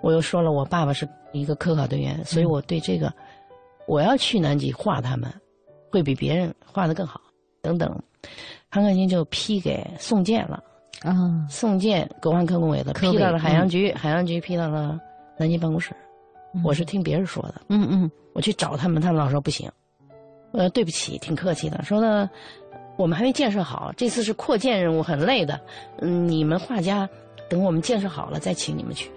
[0.03, 3.13] 我又说了我爸爸是一个科考队员，所以我对这个
[3.87, 5.33] 我要去南极画他们，
[5.91, 7.21] 会比别人画的更好。
[7.63, 7.89] 等等，
[8.71, 10.63] 康克清就批给宋健了
[11.03, 11.15] 啊，
[11.49, 14.99] 宋健国防科工委的批到了海洋局，海洋局批到了
[15.39, 15.95] 南极办公室。
[16.65, 19.71] 我是听别人说的，嗯嗯，我去找他们，他们老说不行。
[20.57, 21.83] 呃，对不起，挺客气的。
[21.83, 22.29] 说呢，
[22.97, 25.61] 我们还没建设好，这次是扩建任务，很累的。
[26.01, 27.09] 嗯，你们画家
[27.49, 29.11] 等我们建设好了再请你们去。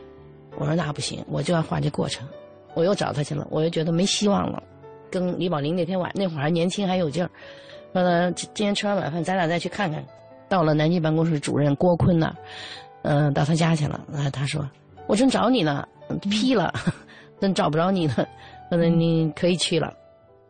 [0.58, 2.28] 我说那不行，我就要画这过程。
[2.74, 4.62] 我又找他去了，我又觉得没希望了。
[5.10, 7.30] 跟李宝林那天晚那会儿还年轻还有劲儿，
[7.94, 10.04] 说呢，今天吃完晚饭咱俩再去看看。
[10.48, 12.36] 到了南京办公室主任郭坤那儿，
[13.04, 14.02] 嗯，到他家去了。
[14.14, 14.68] 啊，他说
[15.08, 15.88] 我正找你呢，
[16.30, 16.74] 批了，
[17.40, 18.26] 正找不着你呢。
[18.70, 19.92] 说你可以去了。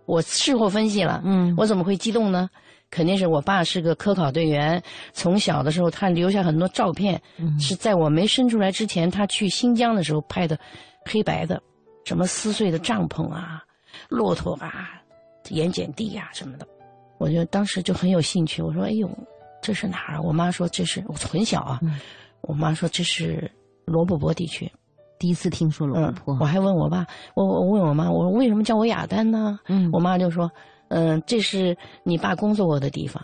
[0.10, 2.50] 我事后分析了，嗯，我怎么会激动呢？
[2.90, 4.82] 肯定是我爸是个科考队员，
[5.14, 7.22] 从小的时候他留下很多照片，
[7.60, 10.60] 是在我没生出来之前，他去新疆的时候拍的，
[11.06, 11.62] 黑白的，
[12.06, 13.64] 什么撕碎的帐篷啊，
[14.10, 15.00] 骆驼啊，
[15.50, 16.68] 盐碱地啊什么的，
[17.20, 18.64] 我就当时就很有兴趣。
[18.64, 19.08] 我说：“哎呦，
[19.62, 21.80] 这是哪儿？”我妈说：“这是我很小啊。”
[22.42, 23.52] 我妈说：“这是
[23.86, 24.72] 罗布泊地区。”
[25.20, 27.06] 第一次听说罗布泊，我还问我爸，
[27.36, 29.60] 我我问我妈，我说为什么叫我雅丹呢？
[29.68, 30.50] 嗯，我妈就说，
[30.88, 33.22] 嗯，这是你爸工作过的地方，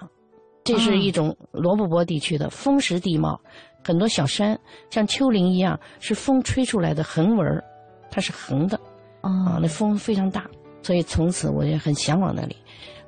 [0.66, 3.40] 这是一种罗布泊地区的风蚀地貌，
[3.82, 7.64] 很多小山像丘陵一样，是风吹出来的横纹，
[8.12, 8.78] 它是横的，
[9.22, 10.46] 啊，那风非常大，
[10.84, 12.58] 所以从此我也很向往那里。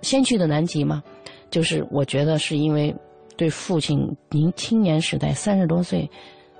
[0.01, 1.03] 先去的南极嘛，
[1.51, 2.95] 就是我觉得是因为
[3.35, 6.09] 对父亲您青年时代三十多岁，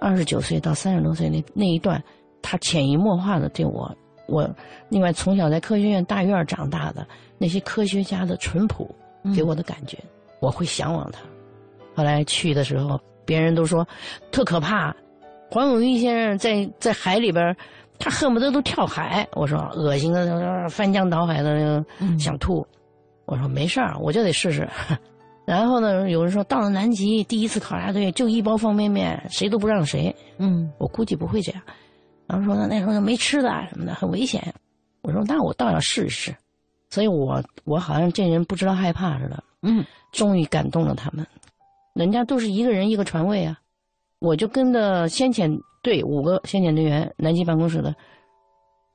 [0.01, 2.03] 二十九岁到三十多岁那那一段。
[2.41, 3.93] 他潜移默化的对我，
[4.27, 4.49] 我
[4.89, 7.05] 另外从小在科学院大院长大的
[7.37, 8.89] 那些科学家的淳朴
[9.35, 9.97] 给我的感觉，
[10.39, 11.19] 我会向往他。
[11.95, 13.87] 后来去的时候，别人都说
[14.31, 14.95] 特可怕，
[15.49, 17.55] 黄永玉先生在在海里边，
[17.99, 19.27] 他恨不得都跳海。
[19.33, 21.83] 我说恶心的，翻江倒海的，
[22.19, 22.65] 想吐。
[23.25, 24.67] 我说没事儿，我就得试试。
[25.45, 30.13] 然后呢，有人说到了南极第一次考察队就一包方便面，谁都不让谁。
[30.37, 31.61] 嗯，我估计不会这样。
[32.27, 34.53] 然后说那那时候没吃的什么的，很危险。
[35.01, 36.35] 我说那我倒要试一试，
[36.89, 39.43] 所以我我好像这人不知道害怕似的。
[39.61, 41.25] 嗯，终于感动了他们，
[41.93, 43.57] 人家都是一个人一个船位啊，
[44.19, 45.49] 我就跟着先遣
[45.81, 47.95] 队五个先遣队员，南极办公室的，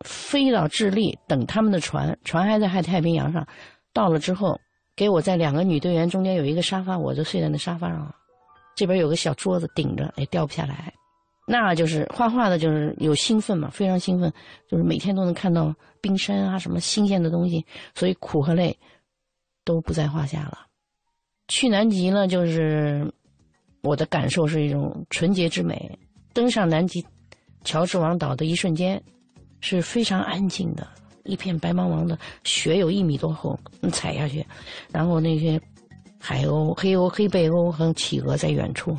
[0.05, 3.47] 飞到智利等他们的船，船还在海太平洋上。
[3.93, 4.59] 到了之后，
[4.95, 8.15] 给我在两个女队员中间有一个沙发，我就睡在那沙发上，
[8.77, 10.93] 这边有个小桌子顶着，也掉不下来。
[11.45, 14.33] 那就是画画的，就是有兴奋嘛，非常兴奋，
[14.69, 17.67] 就是每天都能看到冰山啊，什么新鲜的东西，
[17.97, 18.79] 所以苦和累
[19.65, 20.67] 都不在话下了。
[21.49, 23.13] 去南极呢，就是
[23.83, 25.99] 我的感受是一种纯洁之美。
[26.33, 27.05] 登上南极
[27.65, 29.03] 乔治王岛的一瞬间，
[29.61, 30.87] 是非常安静的，
[31.25, 34.47] 一片白茫茫的雪有一米多厚，你踩下去，
[34.93, 35.61] 然后那些
[36.21, 38.97] 海鸥、黑鸥、黑背鸥和企鹅在远处，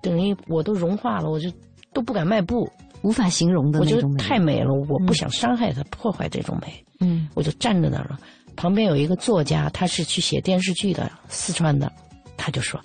[0.00, 1.52] 等于我都融化了，我就。
[1.92, 2.70] 都不敢迈步，
[3.02, 4.08] 无法形容的我觉得。
[4.16, 6.84] 太美了，我不想伤害它，破坏这种美。
[7.00, 8.18] 嗯，我就站在那儿了。
[8.56, 11.90] 旁边有一个作家，他是去写电视剧的，四川的，
[12.36, 12.78] 他就说：“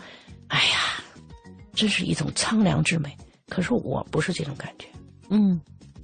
[0.47, 1.03] 哎呀，
[1.73, 3.15] 真是一种苍凉之美。”
[3.49, 4.87] 可是我不是这种感觉，
[5.29, 5.59] 嗯，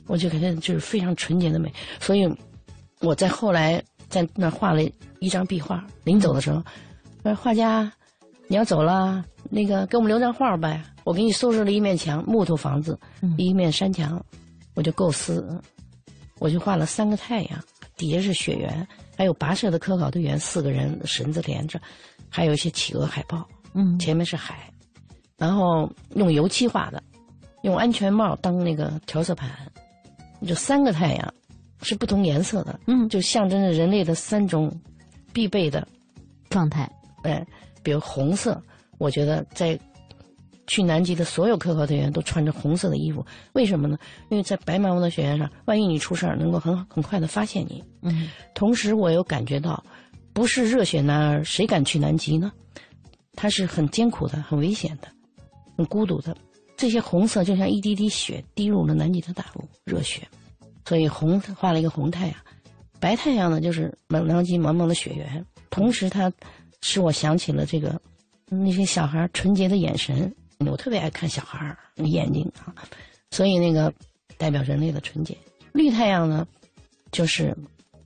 [0.07, 1.73] 我就感觉就是非常纯洁的美。
[1.99, 2.29] 所以
[2.99, 4.83] 我在后来在那儿画了
[5.19, 6.61] 一张壁画，临走的时候，
[7.23, 7.91] 说画家，
[8.51, 10.83] 你要走了，那个给我们留张画呗。
[11.05, 12.99] 我给你收拾了一面墙，木头房子，
[13.37, 14.21] 一面山墙，
[14.73, 15.57] 我就构思，
[16.37, 17.63] 我就画了三个太阳，
[17.95, 18.85] 底下是雪原，
[19.17, 21.79] 还有跋涉的科考队员四个人绳子连着，
[22.27, 24.69] 还有一些企鹅海豹，嗯，前面是海，
[25.37, 27.01] 然后用油漆画的，
[27.61, 29.49] 用安全帽当那个调色盘，
[30.45, 31.33] 就三个太阳，
[31.83, 34.69] 是不同颜色的，嗯，就象征着人类的三种
[35.31, 35.87] 必备的
[36.49, 36.91] 状态，
[37.23, 37.47] 哎，
[37.83, 38.61] 比如红色，
[38.97, 39.79] 我觉得在
[40.67, 43.97] 去南极的所有科考队员都穿着红色的衣服，为什么呢？
[44.29, 47.83] 因为在白茫茫的雪原上，万一你出事儿，能够很很快的发现你。
[48.01, 49.83] 嗯，同时我又感觉到，
[50.33, 52.51] 不是热血男儿谁敢去南极呢？
[53.33, 55.07] 它是很艰苦的、很危险的、
[55.77, 56.35] 很孤独的。
[56.77, 60.27] 这些红色就像一滴滴血滴入了南极的大陆，热血。
[60.85, 62.35] 所以红画了一个红太阳，
[62.99, 65.45] 白太阳呢就是南南极茫茫的雪原。
[65.69, 66.31] 同时，它
[66.81, 67.99] 使我想起了这个
[68.49, 70.33] 那些小孩纯洁的眼神。
[70.67, 72.75] 我特别爱看小孩儿眼睛啊，
[73.31, 73.91] 所以那个
[74.37, 75.35] 代表人类的纯洁。
[75.73, 76.45] 绿太阳呢，
[77.11, 77.57] 就是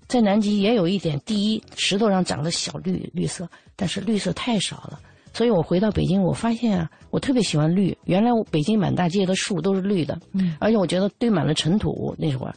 [0.08, 4.98] 在南极也有一点，第一石头上长的小绿绿色，但是绿色太少了。
[5.34, 7.98] 所以我回到北京，我发现啊，我特别喜欢绿。
[8.06, 12.56] 原来我北京满大街的树都是绿的，嗯，而且我觉得堆满了尘土，那会儿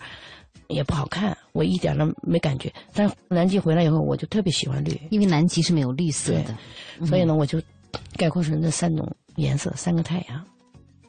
[0.68, 2.72] 也不好看，我一点都没感觉。
[2.94, 7.60] 但南极回来以后，我就特别喜欢绿，因为南极是没有绿色的，所以呢，我就
[8.16, 10.44] 概括成这三种颜色，三个太阳。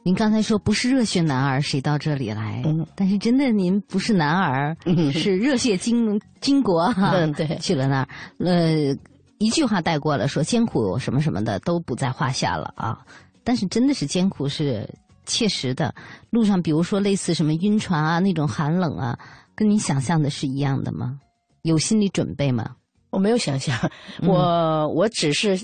[0.02, 2.62] 您刚才说不是热血男儿谁到这里来？
[2.64, 7.10] 嗯，但是真的您不是男儿，嗯、是热血巾巾帼哈。
[7.20, 8.08] 嗯，对，去了那儿，
[8.38, 8.96] 呃，
[9.36, 12.98] 一句话带过了，说艰苦什么什么的都不在话下了啊。
[13.44, 14.88] 但是真的是艰苦是
[15.26, 15.94] 切实的，
[16.30, 19.18] 路上比如说类似什么晕船啊那种寒冷啊，
[19.60, 21.20] 跟你想象的是一样的吗？
[21.60, 22.74] 有心理准备吗？
[23.10, 23.78] 我没有想象，
[24.22, 25.60] 我、我只是。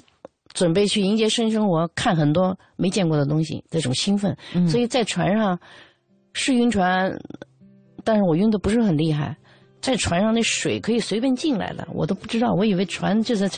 [0.55, 4.35] 准备去迎接新生活，看很多没见过的东西，这种兴奋。
[4.55, 5.59] 嗯、所以在船上
[6.33, 7.13] 是晕船，
[8.05, 9.37] 但是我晕的不是很厉害。
[9.83, 13.51] 在船上那水可以随便进来的，我都不知道，我以为船就在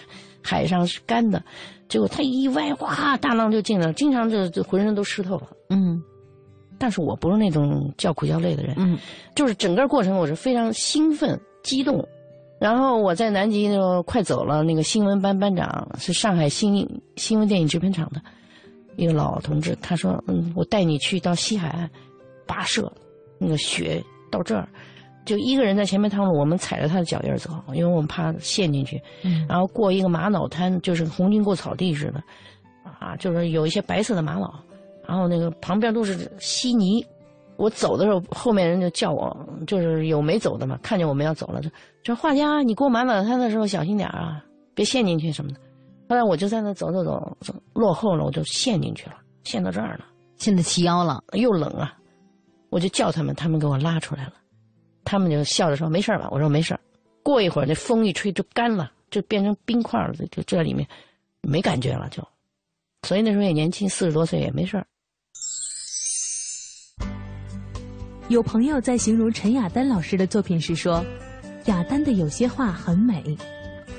[0.42, 1.40] 海上是干的，
[1.88, 5.50] 结果它一歪，哗，大浪就进来了，经常就就浑身都湿透了。
[5.70, 6.02] 嗯，
[6.78, 8.96] 但是我不是那种叫苦叫累的人，嗯，
[9.34, 12.06] 就是整个过程我是非常兴奋、激动。
[12.60, 18.20] 然后我在南极那个快走了，那个新闻班班长是上海新新闻电影制片厂的
[18.96, 21.88] 一个老同志，他说：“嗯，我带你去到西海岸
[22.48, 22.92] 跋涉，
[23.38, 24.68] 那个雪到这儿，
[25.24, 29.00] 就一个人在前面趟路，我们踩着他的脚印走，因为我们怕陷进去。
[29.22, 32.20] 嗯，然后过一个玛瑙滩，就是红军过草地似的，
[32.98, 34.52] 啊，就是有一些白色的玛瑙，
[35.08, 37.04] 然后那个旁边都是稀泥。”
[37.58, 39.36] 我走的时候，后面人就叫我，
[39.66, 41.68] 就是有没走的嘛，看见我们要走了，就
[42.04, 44.40] 说画家，你给我买晚餐的时候小心点啊，
[44.76, 45.58] 别陷进去什么的。
[46.08, 50.04] 后来我就在那走走走，走落后了，我就陷进去了，陷到这儿了，
[50.36, 51.98] 陷得齐腰了，又冷啊，
[52.70, 54.34] 我就叫他们，他们给我拉出来了，
[55.04, 56.78] 他们就笑着说没事吧，我说没事
[57.24, 60.86] 过一会儿那风一吹就干了，就变成冰块了，就这里面
[61.42, 62.22] 没感觉了就，
[63.02, 64.86] 所以那时候也年轻，四十多岁也没事儿。
[68.28, 71.02] 有朋友在形容陈雅丹老师的作品时说
[71.64, 73.36] ：“雅丹的有些画很美，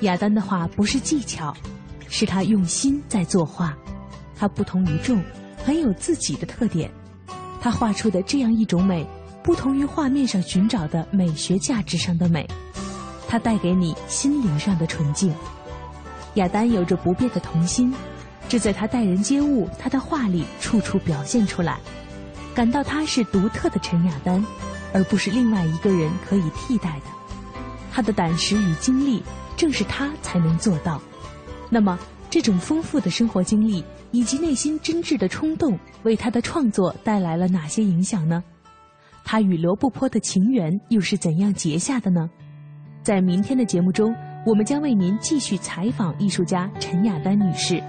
[0.01, 1.51] 雅丹的画不是技巧，
[2.07, 3.75] 是他用心在作画。
[4.35, 5.19] 他不同于众，
[5.65, 6.91] 很有自己的特点。
[7.59, 9.03] 他画出的这样一种美，
[9.43, 12.47] 不同于画面上寻找的美学价值上的美，
[13.27, 15.33] 它带给你心灵上的纯净。
[16.35, 17.91] 雅丹有着不变的童心，
[18.47, 21.79] 这在他待人接物、他的画里处处表现出来。”
[22.60, 24.45] 感到他是独特的陈雅丹，
[24.93, 27.05] 而不是另外一个人可以替代的。
[27.89, 29.24] 他的胆识与经历，
[29.55, 31.01] 正是他才能做到。
[31.70, 31.97] 那么，
[32.30, 33.82] 这种丰富的生活经历
[34.12, 38.43] 以及内心真挚的冲动，为他的创作带来了哪些影响呢？
[39.24, 42.30] 他与刘不坡的情缘又是怎样结下的呢？
[43.01, 44.14] 在明天的节目中，
[44.45, 47.82] 我们将为您继续采访艺术家陈雅丹女士。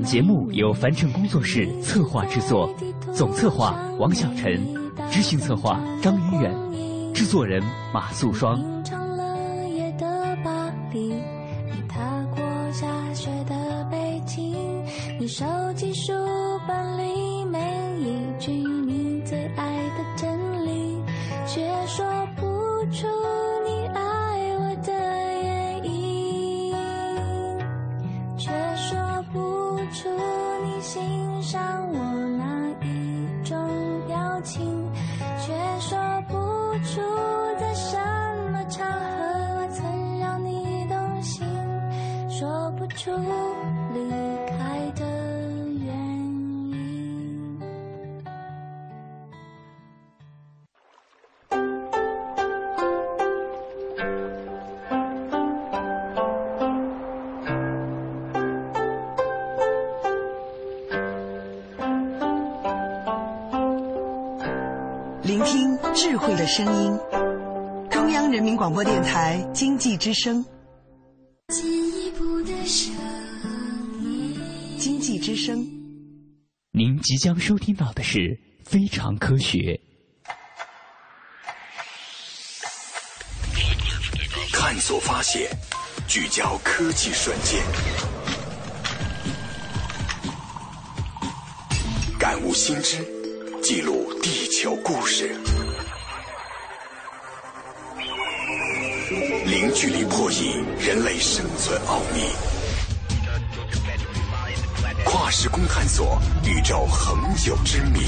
[0.00, 2.74] 本节目由凡尘工作室策划制作，
[3.14, 4.66] 总策划王小晨，
[5.10, 6.50] 执行策划张一远，
[7.12, 8.58] 制作人马素双。
[69.80, 70.44] 济之声。
[71.48, 72.92] 进一步的声
[74.02, 74.38] 音。
[74.78, 75.66] 经济之声。
[76.70, 78.18] 您即将收听到的是
[78.62, 79.58] 《非常科学》。
[84.52, 85.50] 探索发现，
[86.06, 87.64] 聚焦科技瞬间，
[92.18, 92.98] 感悟新知，
[93.62, 95.34] 记录地球故事。
[99.72, 102.24] 距离破译人类生存奥秘，
[105.04, 108.00] 跨时空探索宇宙恒久之谜。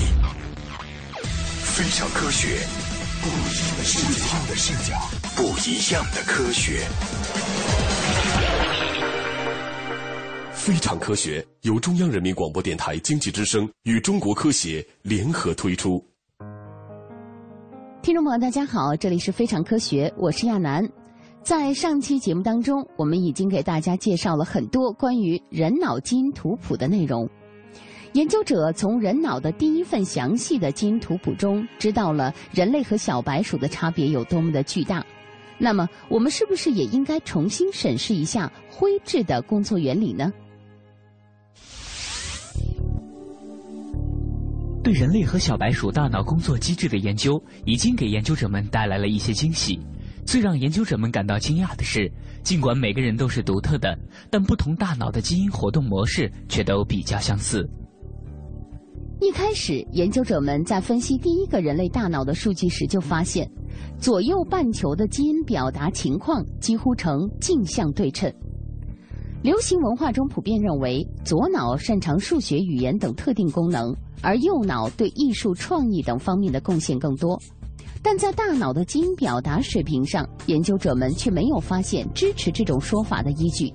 [1.62, 2.58] 非常科学，
[3.22, 4.98] 不一样的视角，的视角，
[5.36, 6.80] 不一样的科学。
[10.52, 16.04] 非常科学由中央人民广播电台经济之声与中国科协联合推出。
[18.02, 20.84] 听众朋友，大家好，这里是非常科学，我是亚楠。
[21.44, 27.28] 在上期节目当中，我们已经给大家介绍了很多关于人脑基因图谱的内容。
[28.12, 35.04] 研究者从人脑的第一份详细的基因图谱中，知道了人类和小白鼠的差别有多么的巨大。
[35.58, 40.32] 那么，我们是不是也应该重新审视一下灰质的工作原理呢？
[44.84, 49.80] 对人类和小白鼠大脑工作机制的研究，已经给研究者们带来了一些惊喜。
[50.32, 52.10] 最让研究者们感到惊讶的是，
[52.42, 53.94] 尽管每个人都是独特的，
[54.30, 57.68] 但不同大脑的基因活动模式却都比较相似。
[59.20, 63.46] 一开始，研究者们在分析第一个人类大脑的数据时就发现，
[63.98, 68.32] 左右半球的基因表达情况几乎呈镜像对称。
[69.42, 77.38] 流行文化中普遍认为，左脑擅长数学、语言等特定功能，而右脑对艺术、创意等方面的贡献更多。
[78.02, 83.72] 但在大脑的基因表达水平上，研究者们却没有发现支持这种说法的依据。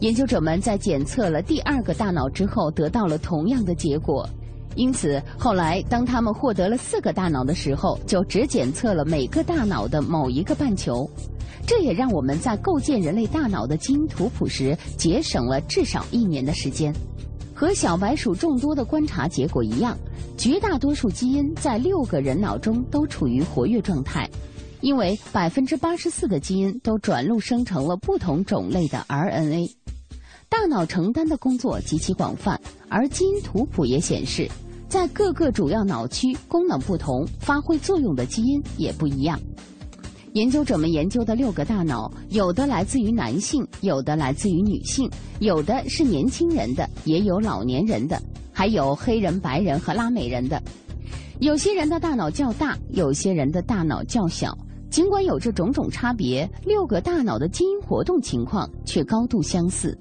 [0.00, 4.28] 研究者们在检测了第二个大脑之后，得到了同样的结果。
[4.74, 11.08] 因此，后来当他们获得了四个大脑的时候，就只检测了每个大脑的某一个半球。
[11.66, 16.92] 这也让我们在构建人类大脑的基因图谱时节省了至少一年的时间。
[17.62, 19.96] 和小白鼠众多的观察结果一样。
[20.36, 24.28] 绝大多数基因在六个人脑中都处于活跃状态，
[24.80, 29.70] 因为百分之八十四的基因都转录生成了不同种类的 RNA。
[30.48, 34.50] 大脑承担的工作极其广泛，而基因图谱也显示，
[34.88, 39.38] 在各个主要脑区功能不同、发挥作用的基因也不一样。
[40.34, 45.10] 研究者们研究的六个大脑，有的来自于男性，有的来自于女性，
[45.40, 48.20] 有的是年轻人的，也有老年人的。
[48.50, 50.62] 还有黑人、白人和拉美人的，
[51.40, 54.56] 有些人的大脑较大，有些人的大脑较小。
[54.88, 59.98] 尽管有着种种差别，六个大脑的基因活动情况却高度相似。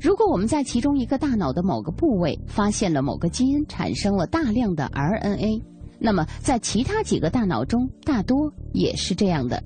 [0.00, 5.62] 如果我们在其中一个大脑的某个部位发现了某个基因产生了大量的 RNA，
[5.98, 9.62] 那么在其他几个大脑中大多也是这样的。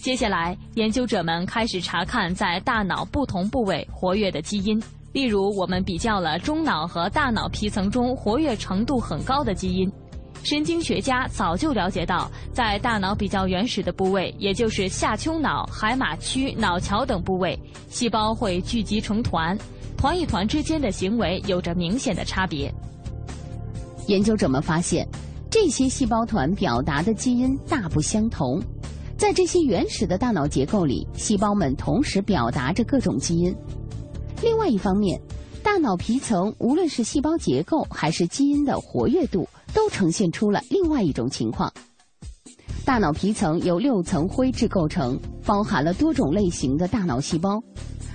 [0.00, 4.80] 接下来，研究者们开始查看在大脑不同部位活跃的基因。
[5.12, 9.90] 例如，我们比较了中脑和大脑皮层中活跃程度很高的基因。
[10.44, 19.58] 神经学家早就了解到，在大脑比较原始的部位，也就是下丘脑、海马区、脑桥等部位，细胞会聚集成团，
[19.96, 22.72] 团与团之间的行为有着明显的差别。
[24.08, 25.06] 研究者们发现，
[25.50, 28.58] 这些细胞团表达的基因大不相同。
[29.18, 33.54] 在这些原始的大脑结构里，细胞们同时表达着各种基因。
[34.42, 35.20] 另外一方面，
[35.62, 41.70] 大脑皮层无论是细胞结构还是基因的活跃度，都呈现出了另外一种情况。
[42.86, 47.62] 大脑皮层由六层灰质构成，包含了多种类型的大脑细胞。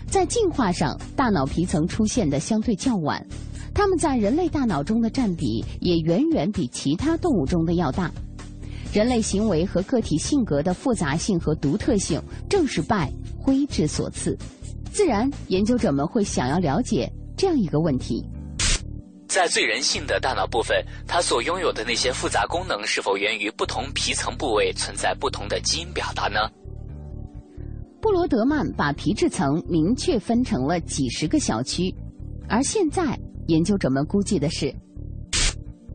[0.07, 3.23] 在进化上，大脑皮层出现的相对较晚，
[3.73, 8.11] 它们在人类大脑中的占比也远远比其他动物中的要大。
[8.93, 14.37] 人类行为和个体性格的复杂性和独特性，正是拜灰质所赐。
[14.91, 18.23] 自然，研究者们会想要了解这样一个问题：
[19.27, 26.37] 在最人性的大脑部分，它所拥有的那些复杂功能，是否源于不同皮层部位存在不同的基因表达呢？
[27.99, 31.91] 布罗德曼把皮质层明确分成了几十个小区，
[32.47, 33.17] 而现在
[33.53, 34.73] 研究者们估计的是，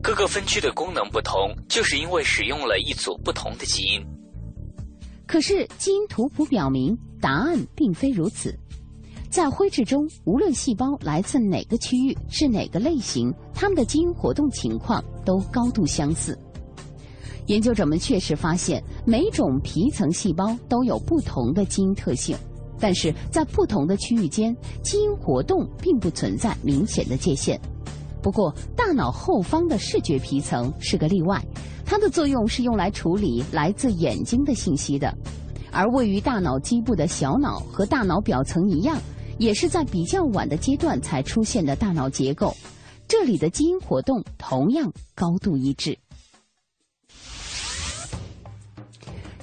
[0.01, 4.01] 各个分区的功能不同，就是因为使用了一组不同的基因。
[5.27, 8.57] 可是基因图谱表明，答案并非如此。
[9.29, 16.39] 在灰质中，无论细胞来自哪个区域、是哪个类型，它们的基因活动情况都高度相似。
[17.47, 22.37] 研究者们确实发现，每种皮层细胞都有不同的基因特性，
[22.79, 27.59] 但是在不同的区域间，基因活动并不存在明显的界限。
[28.21, 31.43] 不过，大脑后方的视觉皮层是个例外，
[31.85, 35.13] 它的作用是用来处理来自眼睛的信息的。
[35.71, 38.97] 而位于大脑基部的小脑和大脑表层一样，
[39.37, 42.55] 也是在比较晚的阶段才出现的大脑结构。
[43.07, 45.97] 这里的基因活动同样高度一致。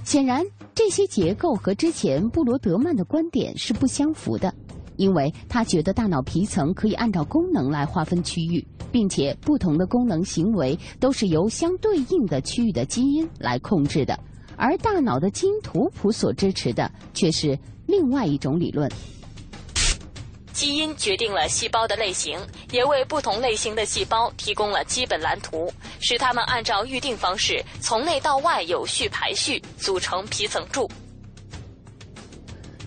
[0.06, 4.54] 显然，这些结构和之前布罗德曼的观点是不相符的，
[4.94, 14.16] 因为他觉得大脑皮层可以按照功能来划分区域，并且不同的功能行为都是由相对应的区域的基因来控制的。
[14.56, 18.88] 而大脑的基因图谱所支持的却是另外一种理论。
[20.56, 22.38] 基因决定了细胞的类型，
[22.72, 30.90] 也为不同类型的细胞提供了基本蓝图，使它们按照预定方式从内到外有序排序，组成皮层柱。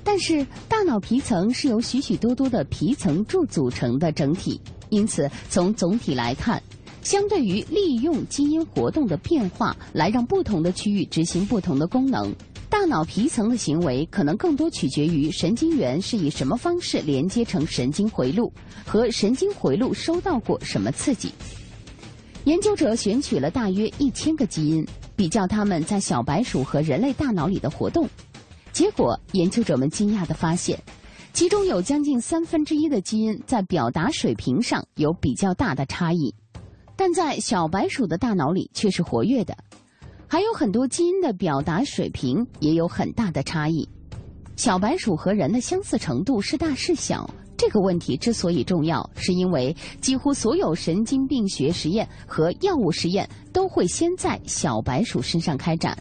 [0.03, 4.59] 但是，大脑皮层是由许许多多的皮层柱组成的整体，
[4.89, 6.59] 因此从总体来看。
[7.01, 12.35] 相对于利用基因活动的变化来让不同的区域执行不同的功能，
[12.69, 18.53] 大脑皮层的行为可能更多取决于神经元是以什么方式连接成神经回路，
[18.85, 21.31] 和神经回路收到过什么刺激。
[22.45, 28.07] 研究者选取了大约一千个基因，比较它们在小白鼠和人类大脑里的活动，
[28.71, 30.79] 结果研究者们惊讶地发现，
[31.33, 36.33] 其中有将近三分之一的基因在表达水平上有比较大的差异。
[36.95, 39.57] 但在小白鼠的大脑里却是活跃的，
[40.31, 43.89] 还有很多基因的表达水平也有很大的差异。
[44.55, 47.27] 小白鼠和人的相似程度是大是小？
[47.57, 55.97] 这个问题之所以重要，是因为几乎所有神经病学实验和药物实验都会先在小白鼠身上开展，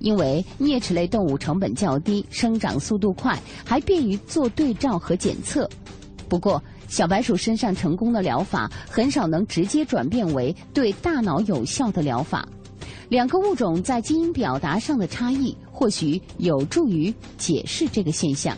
[0.00, 5.66] 因为啮齿类动物成本较低，生长速度快，还便于做对照和检测。
[6.28, 12.46] 不过，小白鼠身上成功的疗法很少能直接转变为对大脑有效的疗法。
[13.08, 18.56] 两个物种在基因表达上的差异，或许有助于解释这个现象。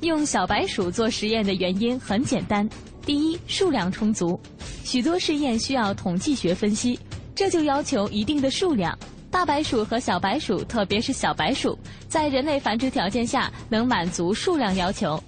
[0.00, 2.68] 用小白鼠做实验的原因很简单：
[3.04, 4.38] 第一，数量充足。
[4.84, 6.98] 许多试验需要统计学分析，
[7.34, 8.96] 这就要求一定的数量。
[9.30, 11.78] 大白鼠和小白鼠，特别是小白鼠，
[12.08, 15.22] 在人类繁殖条件下能满足数量要求。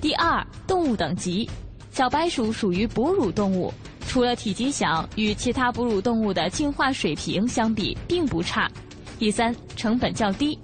[0.00, 1.48] 第二，动物等级，
[1.92, 3.72] 小白鼠属于哺乳动物，
[4.08, 8.70] 除了体积小，与其他哺乳动物的进化水平相比并不差。
[9.18, 10.58] 第三，成本较低，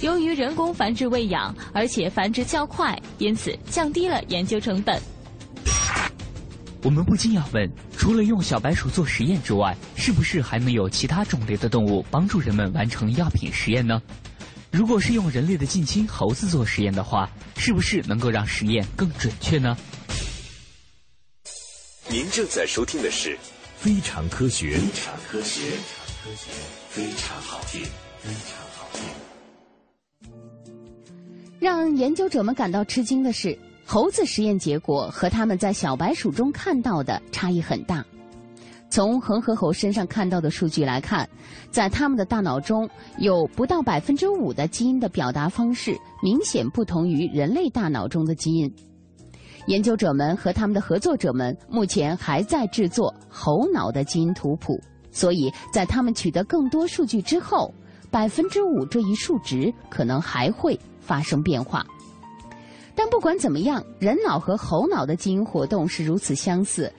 [0.00, 5.00] 由于人工繁殖喂养，而且繁殖较快，因此降低了研究成本。
[6.82, 14.00] 我们不禁要问：除了用小白鼠做实验之外，是不是还能有其他种类的动物帮助人们完成药品实验呢？
[14.70, 19.76] 如果是用人类的近亲猴子做实验的话，是不是能够让实验更准确呢？
[22.08, 23.30] 您正在收听的是
[23.74, 26.52] 《非常科学》，非常科学，非常科学，
[26.88, 27.82] 非常好听，
[28.20, 29.02] 非常好听。
[31.58, 38.04] 让研究者们感到吃惊的是，猴子实验结果和他们在小白鼠中看到的差异很大。
[38.88, 41.28] 从恒河猴身上看到的数据来看，
[41.72, 42.88] 在他们的大脑中
[43.18, 48.72] 有不到百分之五的基因的表达方式明显不同于人类大脑中的基因。
[49.66, 57.74] 研究者们和他们的合作者们目前还在制作猴脑的基因图谱，所以在他们取得更多数据之后，
[58.10, 61.84] 百分之五这一数值可能还会发生变化。
[62.94, 66.90] 但不管怎么样，人脑和猴脑的基因活动是如此相似。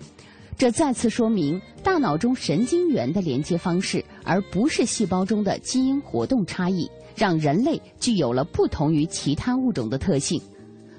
[0.58, 10.42] 这再次说明大脑中神经元的连接方式，而不是细胞中的基因活动差异，让人类具有了不同于其他物种的特性。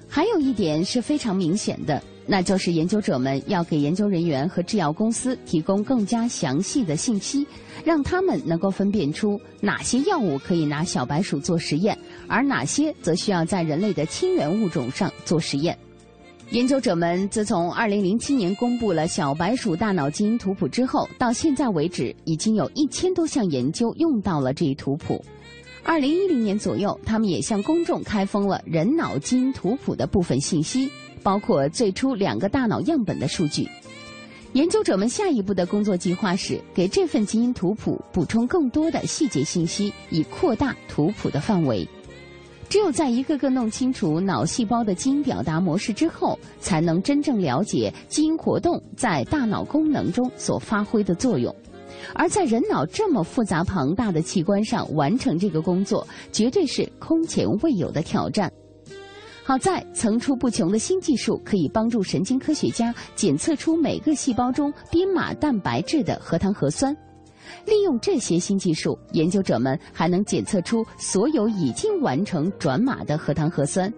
[0.09, 7.45] 还有一点是非常明显的，那就是研究者们要给研究人员和制药公司提供更加详细的信息，
[7.85, 11.97] 让他们能够分辨出哪些药物可以拿小白鼠做实验，
[12.27, 15.77] 而哪些则需要在人类的亲缘物种上做实验。
[16.49, 25.23] 研究者们自从2007年公布了小白鼠大脑基因图谱之后，到现在为止，已经有一千多项研究用到了这一图谱。
[25.85, 30.89] 2010年左右，他们也向公众开封了人脑基因图谱的部分信息，
[31.23, 33.67] 包括最初两个大脑样本的数据。
[34.53, 41.87] 研究者们下一步的工作计划是给这份基因图谱补充更多的细节信息，以扩大图谱的范围。
[42.67, 51.55] 只有在一个个弄清楚脑细胞的基因表达模式之后，才能真正了解基因活动在大脑功能中所发挥的作用。
[52.13, 58.51] 而在人脑这么复杂庞大的器官上完成这个工作，绝对是空前未有的挑战。
[59.43, 66.95] 好在层出不穷的新技术可以帮助神经科学家检测出每个细胞中编码蛋白质的核糖核酸。
[67.65, 73.91] 利用这些新技术，研究者们还能检测出所有已经完成转码的核糖核酸，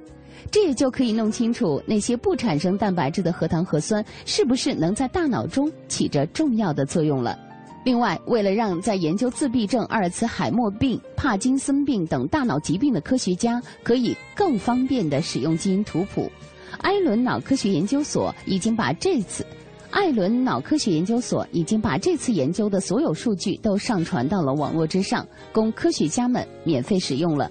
[0.49, 7.37] 这也就可以弄清楚那些不产生蛋白质的核糖核酸是不是能在大脑中起着重要的作用了。
[7.83, 16.31] 另外，为了让在研究自闭症、阿尔茨海默病、帕金森病等大脑疾病的科学家可以更方便地使用基因图谱，
[16.79, 19.43] 艾伦脑科学研究所已经把这次
[19.89, 27.49] 艾伦脑科学研究所已经把这次研究的所有数据都上传到了网络之上，供科学家们免费使用了。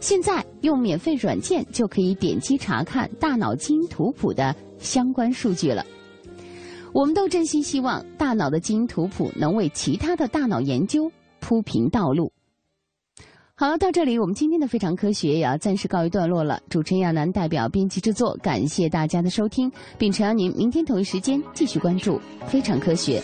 [0.00, 5.84] 现在用免费软件就可以点击查看大脑基因图谱的相关数据了。
[6.98, 12.32] 我们都真心希望大脑的基因图谱能为其他的大脑研究铺平道路。
[13.54, 16.60] 好了，到这里我们今天的《非常科学》也要暂时告一段落了。
[16.68, 22.16] 主持人亚楠代表编辑制作，感谢大家的收听，并诚邀您明天同一时间继续关注
[22.48, 23.20] 《非常科学》。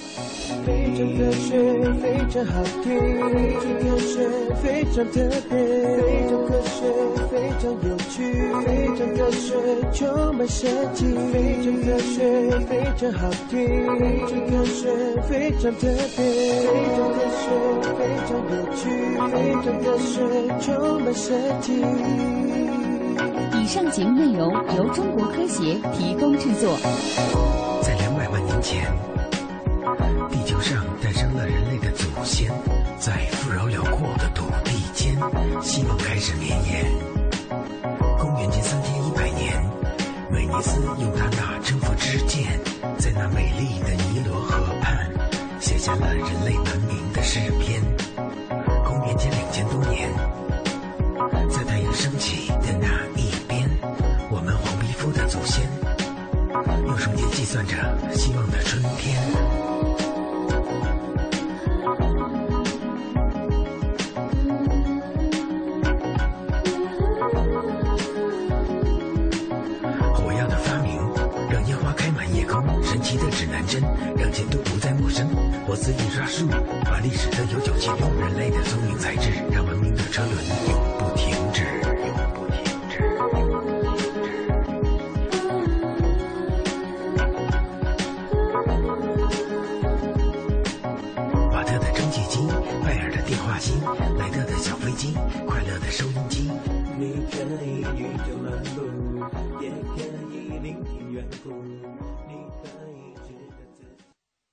[0.64, 1.59] 非常科学，
[2.01, 4.31] 非常好听，非常科学，
[4.62, 5.59] 非常特别，
[5.99, 6.79] 非常科学，
[7.27, 8.23] 非常有趣，
[8.65, 9.55] 非常科学，
[9.93, 11.05] 充满设计。
[11.33, 12.23] 非常科学，
[12.69, 13.59] 非常好听，
[13.99, 14.87] 非常科学，
[15.29, 16.23] 非常特别，
[16.62, 17.43] 非常科学，
[17.99, 18.83] 非常有趣，
[19.33, 19.35] 非
[19.65, 20.12] 常科学。
[20.61, 21.67] 充满设计。
[23.61, 26.79] 以上节目内容由中国科协提供制作。
[27.83, 28.87] 在两百万年前，
[30.31, 32.49] 地球上诞生了人类的祖先，
[32.97, 35.17] 在富饶辽阔的土地间，
[35.61, 37.14] 希望开始绵延。
[38.45, 39.57] 公元前三千一百年，
[40.31, 42.61] 美尼斯用他那征服之剑，
[42.99, 45.11] 在那美丽的尼罗河畔，
[45.59, 47.83] 写下了人类文明的诗篇。
[48.85, 50.11] 公元前两千多年，
[51.49, 52.87] 在太阳升起的那
[53.19, 53.67] 一边，
[54.31, 55.67] 我们黄皮肤的祖先
[56.87, 57.75] 用双节计算着
[58.15, 59.34] 希望的春天。
[75.75, 75.77] 生。
[75.77, 76.47] 活字印刷术
[76.85, 80.94] 把历史的悠久记录，人类的聪明才智让文明的车轮